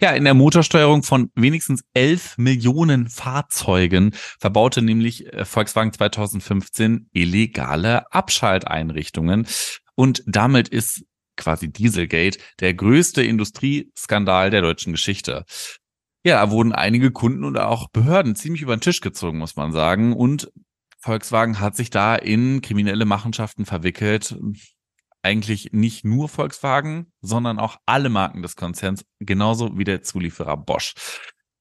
Ja, 0.00 0.12
in 0.12 0.24
der 0.24 0.34
Motorsteuerung 0.34 1.02
von 1.02 1.30
wenigstens 1.34 1.84
11 1.94 2.38
Millionen 2.38 3.08
Fahrzeugen 3.08 4.14
verbaute 4.38 4.82
nämlich 4.82 5.32
äh, 5.32 5.44
Volkswagen 5.44 5.92
2015 5.92 7.08
illegale 7.12 8.10
Abschalteinrichtungen. 8.12 9.46
Und 9.94 10.22
damit 10.26 10.68
ist 10.68 11.04
quasi 11.36 11.72
Dieselgate, 11.72 12.38
der 12.60 12.74
größte 12.74 13.22
Industrieskandal 13.22 14.50
der 14.50 14.62
deutschen 14.62 14.92
Geschichte. 14.92 15.44
Ja, 16.24 16.44
da 16.44 16.50
wurden 16.50 16.72
einige 16.72 17.10
Kunden 17.10 17.44
und 17.44 17.58
auch 17.58 17.88
Behörden 17.90 18.36
ziemlich 18.36 18.62
über 18.62 18.76
den 18.76 18.80
Tisch 18.80 19.00
gezogen, 19.00 19.38
muss 19.38 19.56
man 19.56 19.72
sagen. 19.72 20.12
Und 20.12 20.52
Volkswagen 20.98 21.58
hat 21.58 21.74
sich 21.74 21.90
da 21.90 22.14
in 22.14 22.62
kriminelle 22.62 23.04
Machenschaften 23.04 23.66
verwickelt. 23.66 24.36
Eigentlich 25.22 25.70
nicht 25.72 26.04
nur 26.04 26.28
Volkswagen, 26.28 27.12
sondern 27.20 27.58
auch 27.58 27.76
alle 27.86 28.08
Marken 28.08 28.42
des 28.42 28.54
Konzerns, 28.54 29.04
genauso 29.18 29.76
wie 29.76 29.84
der 29.84 30.02
Zulieferer 30.02 30.56
Bosch. 30.56 30.94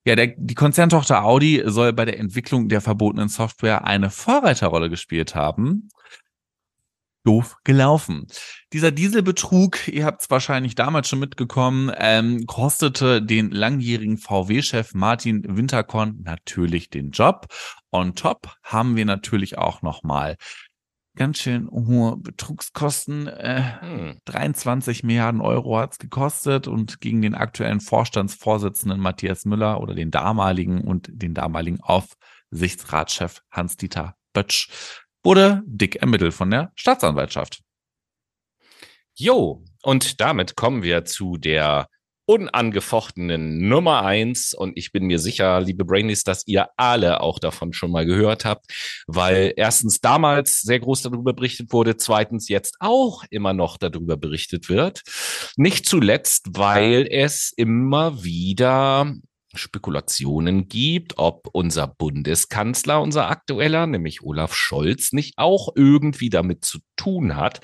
Ja, 0.05 0.15
der, 0.15 0.33
die 0.35 0.55
Konzerntochter 0.55 1.23
Audi 1.23 1.61
soll 1.65 1.93
bei 1.93 2.05
der 2.05 2.19
Entwicklung 2.19 2.69
der 2.69 2.81
verbotenen 2.81 3.29
Software 3.29 3.85
eine 3.85 4.09
Vorreiterrolle 4.09 4.89
gespielt 4.89 5.35
haben 5.35 5.89
doof 7.23 7.57
gelaufen. 7.63 8.27
Dieser 8.73 8.91
Dieselbetrug, 8.91 9.87
ihr 9.87 10.05
habt 10.05 10.23
es 10.23 10.29
wahrscheinlich 10.29 10.75
damals 10.75 11.07
schon 11.07 11.19
mitgekommen, 11.19 11.91
ähm, 11.97 12.45
kostete 12.47 13.21
den 13.21 13.51
langjährigen 13.51 14.17
VW-Chef 14.17 14.93
Martin 14.93 15.43
Winterkorn 15.57 16.19
natürlich 16.23 16.89
den 16.89 17.11
Job. 17.11 17.47
On 17.91 18.15
top 18.15 18.55
haben 18.63 18.95
wir 18.95 19.05
natürlich 19.05 19.57
auch 19.57 19.81
nochmal 19.81 20.37
ganz 21.15 21.39
schön 21.39 21.69
hohe 21.69 22.17
Betrugskosten. 22.17 23.27
Äh, 23.27 23.63
hm. 23.81 24.17
23 24.25 25.03
Milliarden 25.03 25.41
Euro 25.41 25.77
hat's 25.77 25.99
gekostet 25.99 26.67
und 26.67 27.01
gegen 27.01 27.21
den 27.21 27.35
aktuellen 27.35 27.81
Vorstandsvorsitzenden 27.81 28.99
Matthias 28.99 29.45
Müller 29.45 29.81
oder 29.81 29.93
den 29.93 30.11
damaligen 30.11 30.81
und 30.81 31.09
den 31.11 31.33
damaligen 31.33 31.79
Aufsichtsratschef 31.81 33.41
Hans-Dieter 33.51 34.15
Bötsch 34.33 34.69
wurde 35.23 35.61
dick 35.65 35.97
ermittelt 35.97 36.33
von 36.33 36.49
der 36.49 36.71
Staatsanwaltschaft. 36.75 37.61
Jo, 39.15 39.63
und 39.83 40.19
damit 40.21 40.55
kommen 40.55 40.83
wir 40.83 41.05
zu 41.05 41.37
der 41.37 41.87
unangefochtenen 42.25 43.67
Nummer 43.67 44.03
eins. 44.03 44.53
Und 44.53 44.77
ich 44.77 44.91
bin 44.91 45.05
mir 45.05 45.19
sicher, 45.19 45.59
liebe 45.59 45.83
Brainies, 45.83 46.23
dass 46.23 46.47
ihr 46.47 46.67
alle 46.77 47.19
auch 47.21 47.39
davon 47.39 47.73
schon 47.73 47.91
mal 47.91 48.05
gehört 48.05 48.45
habt, 48.45 48.67
weil 49.07 49.53
erstens 49.57 49.99
damals 49.99 50.61
sehr 50.61 50.79
groß 50.79 51.01
darüber 51.01 51.33
berichtet 51.33 51.73
wurde, 51.73 51.97
zweitens 51.97 52.47
jetzt 52.47 52.77
auch 52.79 53.25
immer 53.29 53.53
noch 53.53 53.77
darüber 53.77 54.15
berichtet 54.15 54.69
wird. 54.69 55.01
Nicht 55.57 55.85
zuletzt, 55.85 56.47
weil 56.51 57.07
es 57.09 57.51
immer 57.55 58.23
wieder 58.23 59.13
Spekulationen 59.55 60.67
gibt, 60.67 61.17
ob 61.17 61.47
unser 61.51 61.87
Bundeskanzler, 61.87 63.01
unser 63.01 63.29
aktueller, 63.29 63.87
nämlich 63.87 64.23
Olaf 64.23 64.53
Scholz, 64.53 65.11
nicht 65.11 65.37
auch 65.37 65.69
irgendwie 65.75 66.29
damit 66.29 66.65
zu 66.65 66.79
tun 66.95 67.35
hat. 67.35 67.61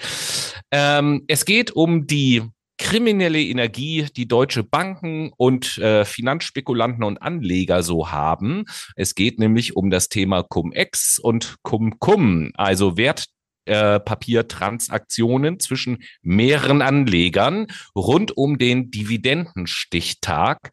Ähm, 0.71 1.23
es 1.27 1.45
geht 1.45 1.71
um 1.71 2.07
die 2.07 2.43
kriminelle 2.77 3.41
Energie, 3.41 4.07
die 4.15 4.27
deutsche 4.27 4.63
Banken 4.63 5.31
und 5.35 5.77
äh, 5.79 6.05
Finanzspekulanten 6.05 7.03
und 7.03 7.21
Anleger 7.21 7.81
so 7.83 8.11
haben. 8.11 8.65
Es 8.95 9.15
geht 9.15 9.39
nämlich 9.39 9.75
um 9.75 9.89
das 9.89 10.09
Thema 10.09 10.43
Cum-Ex 10.43 11.19
und 11.19 11.55
Cum-Cum, 11.63 12.51
also 12.55 12.97
Wert 12.97 13.25
äh, 13.67 13.99
Papiertransaktionen 13.99 15.59
zwischen 15.59 16.03
mehreren 16.21 16.81
Anlegern 16.81 17.67
rund 17.95 18.35
um 18.35 18.57
den 18.57 18.91
Dividendenstichtag. 18.91 20.71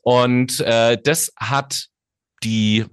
Und 0.00 0.60
äh, 0.60 0.98
das 1.02 1.32
hat 1.36 1.88
die 2.42 2.84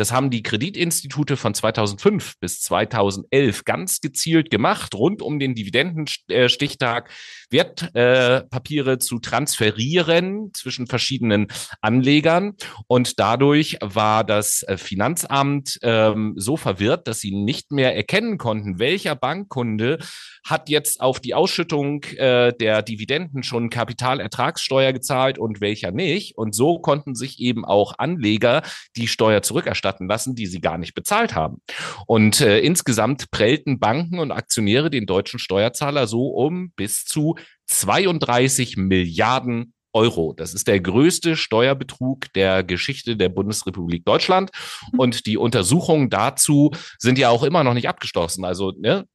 das 0.00 0.12
haben 0.12 0.30
die 0.30 0.42
Kreditinstitute 0.42 1.36
von 1.36 1.52
2005 1.52 2.38
bis 2.40 2.62
2011 2.62 3.66
ganz 3.66 4.00
gezielt 4.00 4.50
gemacht, 4.50 4.94
rund 4.94 5.20
um 5.20 5.38
den 5.38 5.54
Dividendenstichtag 5.54 7.10
Wertpapiere 7.50 8.92
äh, 8.92 8.98
zu 8.98 9.18
transferieren 9.18 10.52
zwischen 10.54 10.86
verschiedenen 10.86 11.48
Anlegern. 11.82 12.54
Und 12.86 13.20
dadurch 13.20 13.76
war 13.82 14.24
das 14.24 14.62
äh, 14.62 14.78
Finanzamt 14.78 15.78
ähm, 15.82 16.32
so 16.36 16.56
verwirrt, 16.56 17.06
dass 17.06 17.20
sie 17.20 17.32
nicht 17.34 17.70
mehr 17.70 17.94
erkennen 17.94 18.38
konnten, 18.38 18.78
welcher 18.78 19.16
Bankkunde 19.16 19.98
hat 20.46 20.70
jetzt 20.70 21.02
auf 21.02 21.20
die 21.20 21.34
Ausschüttung 21.34 22.04
äh, 22.16 22.54
der 22.54 22.80
Dividenden 22.80 23.42
schon 23.42 23.68
Kapitalertragssteuer 23.68 24.94
gezahlt 24.94 25.38
und 25.38 25.60
welcher 25.60 25.90
nicht. 25.90 26.38
Und 26.38 26.54
so 26.54 26.78
konnten 26.78 27.14
sich 27.14 27.38
eben 27.38 27.66
auch 27.66 27.98
Anleger 27.98 28.62
die 28.96 29.08
Steuer 29.08 29.42
zurückerstatten 29.42 29.89
erstatten 29.90 30.08
lassen, 30.08 30.34
die 30.34 30.46
sie 30.46 30.60
gar 30.60 30.78
nicht 30.78 30.94
bezahlt 30.94 31.34
haben. 31.34 31.60
Und 32.06 32.40
äh, 32.40 32.60
insgesamt 32.60 33.30
prellten 33.30 33.78
Banken 33.78 34.18
und 34.18 34.30
Aktionäre 34.32 34.90
den 34.90 35.06
deutschen 35.06 35.38
Steuerzahler 35.38 36.06
so 36.06 36.28
um 36.28 36.70
bis 36.76 37.04
zu 37.04 37.36
32 37.66 38.76
Milliarden 38.76 39.74
Euro. 39.92 40.34
Das 40.36 40.54
ist 40.54 40.68
der 40.68 40.78
größte 40.78 41.36
Steuerbetrug 41.36 42.32
der 42.34 42.62
Geschichte 42.62 43.16
der 43.16 43.28
Bundesrepublik 43.28 44.04
Deutschland. 44.04 44.50
Und 44.96 45.26
die 45.26 45.36
Untersuchungen 45.36 46.10
dazu 46.10 46.70
sind 46.98 47.18
ja 47.18 47.30
auch 47.30 47.42
immer 47.42 47.64
noch 47.64 47.74
nicht 47.74 47.88
abgeschlossen. 47.88 48.44
Also 48.44 48.72
ne, 48.78 49.06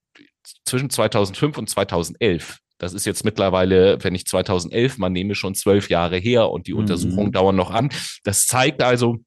zwischen 0.66 0.90
2005 0.90 1.58
und 1.58 1.70
2011. 1.70 2.58
Das 2.78 2.94
ist 2.94 3.06
jetzt 3.06 3.24
mittlerweile, 3.24 3.98
wenn 4.04 4.16
ich 4.16 4.26
2011 4.26 4.98
mal 4.98 5.10
nehme, 5.10 5.34
schon 5.34 5.56
zwölf 5.56 5.90
Jahre 5.90 6.18
her 6.18 6.50
und 6.50 6.68
die 6.68 6.74
mhm. 6.74 6.80
Untersuchungen 6.80 7.32
dauern 7.32 7.56
noch 7.56 7.72
an. 7.72 7.90
Das 8.26 8.48
zeigt 8.48 8.84
also, 8.84 9.20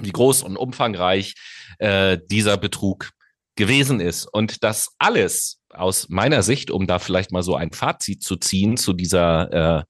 wie 0.00 0.12
groß 0.12 0.42
und 0.42 0.56
umfangreich 0.56 1.34
äh, 1.78 2.18
dieser 2.30 2.56
Betrug 2.56 3.10
gewesen 3.56 4.00
ist. 4.00 4.26
Und 4.26 4.64
das 4.64 4.94
alles 4.98 5.60
aus 5.70 6.08
meiner 6.08 6.42
Sicht, 6.42 6.70
um 6.70 6.86
da 6.86 6.98
vielleicht 6.98 7.32
mal 7.32 7.42
so 7.42 7.54
ein 7.54 7.72
Fazit 7.72 8.22
zu 8.22 8.36
ziehen 8.36 8.76
zu 8.76 8.92
dieser, 8.92 9.80
äh, 9.80 9.84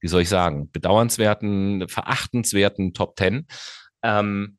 wie 0.00 0.08
soll 0.08 0.22
ich 0.22 0.28
sagen, 0.28 0.70
bedauernswerten, 0.70 1.88
verachtenswerten 1.88 2.92
Top 2.92 3.16
Ten, 3.16 3.46
ähm, 4.02 4.58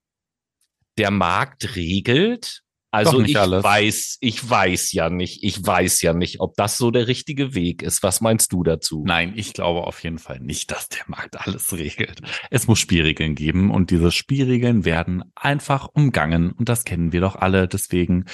der 0.98 1.12
Markt 1.12 1.76
regelt, 1.76 2.62
also 2.96 3.22
ich 3.22 3.38
alles. 3.38 3.64
weiß, 3.64 4.18
ich 4.22 4.50
weiß 4.50 4.92
ja 4.94 5.10
nicht, 5.10 5.44
ich 5.44 5.66
weiß 5.66 6.02
ja 6.02 6.14
nicht, 6.14 6.40
ob 6.40 6.56
das 6.56 6.78
so 6.78 6.92
der 6.92 7.08
richtige 7.08 7.54
Weg 7.54 7.82
ist. 7.82 8.04
Was 8.04 8.22
meinst 8.22 8.54
du 8.54 8.64
dazu? 8.64 9.04
Nein, 9.06 9.34
ich 9.36 9.54
glaube 9.54 9.86
auf 9.86 10.04
jeden 10.04 10.20
Fall 10.20 10.40
nicht, 10.40 10.72
dass 10.72 10.90
der 10.90 11.04
Markt 11.08 11.40
alles 11.40 11.74
regelt. 11.74 12.22
Es 12.50 12.68
muss 12.68 12.80
Spielregeln 12.80 13.36
geben 13.36 13.72
und 13.72 13.92
diese 13.92 14.12
Spielregeln 14.12 14.86
werden 14.86 15.24
einfach 15.36 15.88
umgangen 15.94 16.52
und 16.52 16.70
das 16.70 16.86
kennen 16.86 17.12
wir 17.12 17.22
doch 17.22 17.36
alle. 17.36 17.68
Deswegen 17.68 18.26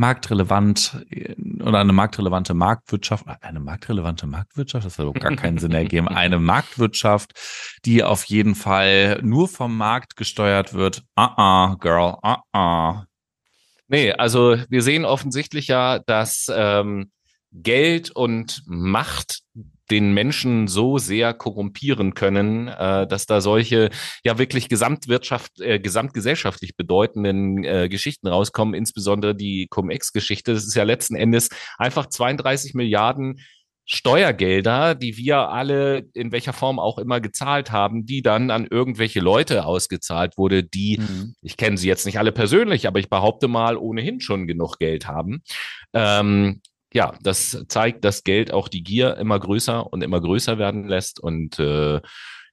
marktrelevant 0.00 1.06
äh, 1.10 1.34
oder 1.62 1.78
eine 1.78 1.92
marktrelevante 1.92 2.54
Marktwirtschaft, 2.54 3.26
eine 3.42 3.60
marktrelevante 3.60 4.26
Marktwirtschaft, 4.26 4.86
das 4.86 4.96
doch 4.96 5.12
gar 5.12 5.36
keinen 5.36 5.58
Sinn 5.58 5.72
ergeben, 5.72 6.08
eine 6.08 6.38
Marktwirtschaft, 6.38 7.32
die 7.84 8.02
auf 8.02 8.24
jeden 8.24 8.54
Fall 8.54 9.20
nur 9.22 9.46
vom 9.46 9.76
Markt 9.76 10.16
gesteuert 10.16 10.74
wird. 10.74 11.02
Ah, 11.14 11.26
uh 11.26 11.34
ah, 11.36 11.72
-uh, 11.72 11.78
girl, 11.78 12.16
ah, 12.22 12.34
uh 12.34 12.58
ah. 12.58 13.06
Nee, 13.90 14.12
also 14.12 14.56
wir 14.68 14.82
sehen 14.82 15.04
offensichtlich 15.04 15.66
ja, 15.66 15.98
dass 15.98 16.46
ähm, 16.54 17.10
Geld 17.50 18.12
und 18.12 18.62
Macht 18.64 19.40
den 19.90 20.14
Menschen 20.14 20.68
so 20.68 20.98
sehr 20.98 21.34
korrumpieren 21.34 22.14
können, 22.14 22.68
äh, 22.68 23.08
dass 23.08 23.26
da 23.26 23.40
solche 23.40 23.90
ja 24.22 24.38
wirklich 24.38 24.68
Gesamtwirtschaft, 24.68 25.60
äh, 25.60 25.80
gesamtgesellschaftlich 25.80 26.76
bedeutenden 26.76 27.64
äh, 27.64 27.88
Geschichten 27.88 28.28
rauskommen, 28.28 28.74
insbesondere 28.74 29.34
die 29.34 29.66
Cum-Ex-Geschichte. 29.68 30.54
Das 30.54 30.64
ist 30.64 30.76
ja 30.76 30.84
letzten 30.84 31.16
Endes 31.16 31.48
einfach 31.76 32.06
32 32.06 32.74
Milliarden 32.74 33.40
Steuergelder, 33.92 34.94
die 34.94 35.16
wir 35.16 35.48
alle 35.48 36.04
in 36.14 36.30
welcher 36.30 36.52
Form 36.52 36.78
auch 36.78 36.96
immer 36.96 37.20
gezahlt 37.20 37.72
haben, 37.72 38.06
die 38.06 38.22
dann 38.22 38.52
an 38.52 38.68
irgendwelche 38.70 39.18
Leute 39.18 39.64
ausgezahlt 39.64 40.38
wurde, 40.38 40.62
die, 40.62 40.98
mhm. 40.98 41.34
ich 41.42 41.56
kenne 41.56 41.76
sie 41.76 41.88
jetzt 41.88 42.06
nicht 42.06 42.16
alle 42.16 42.30
persönlich, 42.30 42.86
aber 42.86 43.00
ich 43.00 43.10
behaupte 43.10 43.48
mal, 43.48 43.76
ohnehin 43.76 44.20
schon 44.20 44.46
genug 44.46 44.78
Geld 44.78 45.08
haben. 45.08 45.42
Ähm, 45.92 46.60
ja, 46.92 47.14
das 47.20 47.64
zeigt, 47.66 48.04
dass 48.04 48.22
Geld 48.22 48.52
auch 48.52 48.68
die 48.68 48.84
Gier 48.84 49.16
immer 49.16 49.40
größer 49.40 49.92
und 49.92 50.02
immer 50.02 50.20
größer 50.20 50.56
werden 50.56 50.86
lässt. 50.86 51.18
Und 51.18 51.58
äh, 51.58 52.00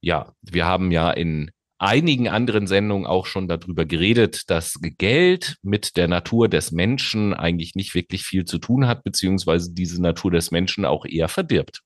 ja, 0.01 0.33
wir 0.41 0.65
haben 0.65 0.89
ja 0.89 1.11
in 1.11 1.51
einigen 1.79 2.27
anderen 2.27 2.67
Sendungen 2.67 3.05
auch 3.05 3.25
schon 3.25 3.47
darüber 3.47 3.85
geredet, 3.85 4.49
dass 4.49 4.79
Geld 4.81 5.57
mit 5.61 5.97
der 5.97 6.07
Natur 6.07 6.49
des 6.49 6.71
Menschen 6.71 7.33
eigentlich 7.33 7.75
nicht 7.75 7.93
wirklich 7.95 8.23
viel 8.23 8.45
zu 8.45 8.57
tun 8.57 8.87
hat, 8.87 9.03
beziehungsweise 9.03 9.71
diese 9.73 10.01
Natur 10.01 10.31
des 10.31 10.51
Menschen 10.51 10.85
auch 10.85 11.05
eher 11.05 11.27
verdirbt. 11.27 11.81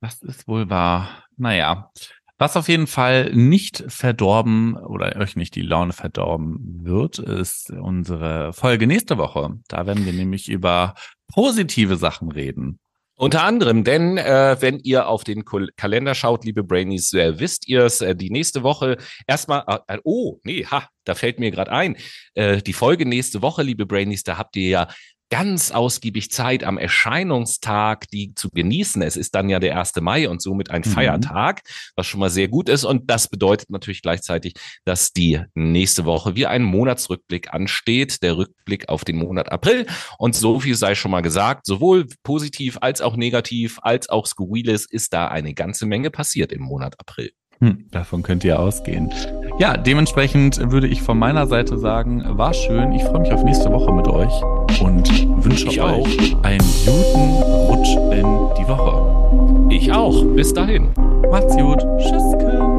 Das 0.00 0.22
ist 0.22 0.48
wohl 0.48 0.68
wahr. 0.68 1.24
Naja, 1.36 1.90
was 2.38 2.56
auf 2.56 2.68
jeden 2.68 2.88
Fall 2.88 3.32
nicht 3.32 3.84
verdorben 3.86 4.76
oder 4.76 5.16
euch 5.16 5.36
nicht 5.36 5.54
die 5.54 5.62
Laune 5.62 5.92
verdorben 5.92 6.80
wird, 6.82 7.20
ist 7.20 7.70
unsere 7.70 8.52
Folge 8.52 8.88
nächste 8.88 9.16
Woche. 9.16 9.60
Da 9.68 9.86
werden 9.86 10.04
wir 10.04 10.12
nämlich 10.12 10.48
über 10.48 10.94
positive 11.28 11.96
Sachen 11.96 12.32
reden. 12.32 12.80
Unter 13.22 13.44
anderem, 13.44 13.84
denn 13.84 14.18
äh, 14.18 14.56
wenn 14.58 14.80
ihr 14.80 15.06
auf 15.06 15.22
den 15.22 15.44
Kul 15.44 15.70
Kalender 15.76 16.16
schaut, 16.16 16.44
liebe 16.44 16.64
Brainies, 16.64 17.12
äh, 17.12 17.38
wisst 17.38 17.68
ihr 17.68 17.84
es, 17.84 18.00
äh, 18.00 18.16
die 18.16 18.30
nächste 18.30 18.64
Woche 18.64 18.96
erstmal, 19.28 19.62
äh, 19.86 19.98
oh, 20.02 20.40
nee, 20.42 20.66
ha, 20.68 20.88
da 21.04 21.14
fällt 21.14 21.38
mir 21.38 21.52
gerade 21.52 21.70
ein, 21.70 21.96
äh, 22.34 22.60
die 22.60 22.72
Folge 22.72 23.06
nächste 23.06 23.40
Woche, 23.40 23.62
liebe 23.62 23.86
Brainies, 23.86 24.24
da 24.24 24.38
habt 24.38 24.56
ihr 24.56 24.68
ja 24.68 24.88
ganz 25.32 25.70
ausgiebig 25.70 26.30
Zeit 26.30 26.62
am 26.62 26.76
Erscheinungstag, 26.76 28.06
die 28.10 28.34
zu 28.34 28.50
genießen. 28.50 29.00
Es 29.00 29.16
ist 29.16 29.34
dann 29.34 29.48
ja 29.48 29.60
der 29.60 29.78
1. 29.78 29.94
Mai 30.02 30.28
und 30.28 30.42
somit 30.42 30.70
ein 30.70 30.82
mhm. 30.84 30.90
Feiertag, 30.90 31.62
was 31.96 32.06
schon 32.06 32.20
mal 32.20 32.28
sehr 32.28 32.48
gut 32.48 32.68
ist. 32.68 32.84
Und 32.84 33.10
das 33.10 33.28
bedeutet 33.28 33.70
natürlich 33.70 34.02
gleichzeitig, 34.02 34.52
dass 34.84 35.14
die 35.14 35.40
nächste 35.54 36.04
Woche 36.04 36.36
wie 36.36 36.44
ein 36.44 36.62
Monatsrückblick 36.62 37.54
ansteht, 37.54 38.22
der 38.22 38.36
Rückblick 38.36 38.90
auf 38.90 39.06
den 39.06 39.16
Monat 39.16 39.50
April. 39.50 39.86
Und 40.18 40.36
so 40.36 40.60
viel 40.60 40.74
sei 40.74 40.94
schon 40.94 41.10
mal 41.10 41.22
gesagt, 41.22 41.64
sowohl 41.64 42.08
positiv 42.24 42.76
als 42.82 43.00
auch 43.00 43.16
negativ, 43.16 43.78
als 43.80 44.10
auch 44.10 44.26
skurriles 44.26 44.84
ist 44.84 45.14
da 45.14 45.28
eine 45.28 45.54
ganze 45.54 45.86
Menge 45.86 46.10
passiert 46.10 46.52
im 46.52 46.60
Monat 46.60 47.00
April. 47.00 47.30
Hm, 47.60 47.86
davon 47.90 48.22
könnt 48.22 48.44
ihr 48.44 48.60
ausgehen. 48.60 49.10
Ja, 49.58 49.76
dementsprechend 49.76 50.72
würde 50.72 50.86
ich 50.88 51.02
von 51.02 51.18
meiner 51.18 51.46
Seite 51.46 51.78
sagen, 51.78 52.24
war 52.26 52.54
schön. 52.54 52.92
Ich 52.92 53.04
freue 53.04 53.20
mich 53.20 53.32
auf 53.32 53.44
nächste 53.44 53.70
Woche 53.70 53.92
mit 53.92 54.08
euch 54.08 54.32
und 54.80 55.44
wünsche 55.44 55.68
ich 55.68 55.80
euch 55.80 56.00
auch. 56.00 56.06
einen 56.42 56.64
guten 56.86 57.42
Rutsch 57.68 57.96
in 58.12 58.26
die 58.58 58.68
Woche. 58.68 59.68
Ich 59.70 59.92
auch. 59.92 60.24
Bis 60.34 60.52
dahin. 60.52 60.88
Macht's 61.30 61.56
gut. 61.56 61.78
Tschüss. 61.98 62.71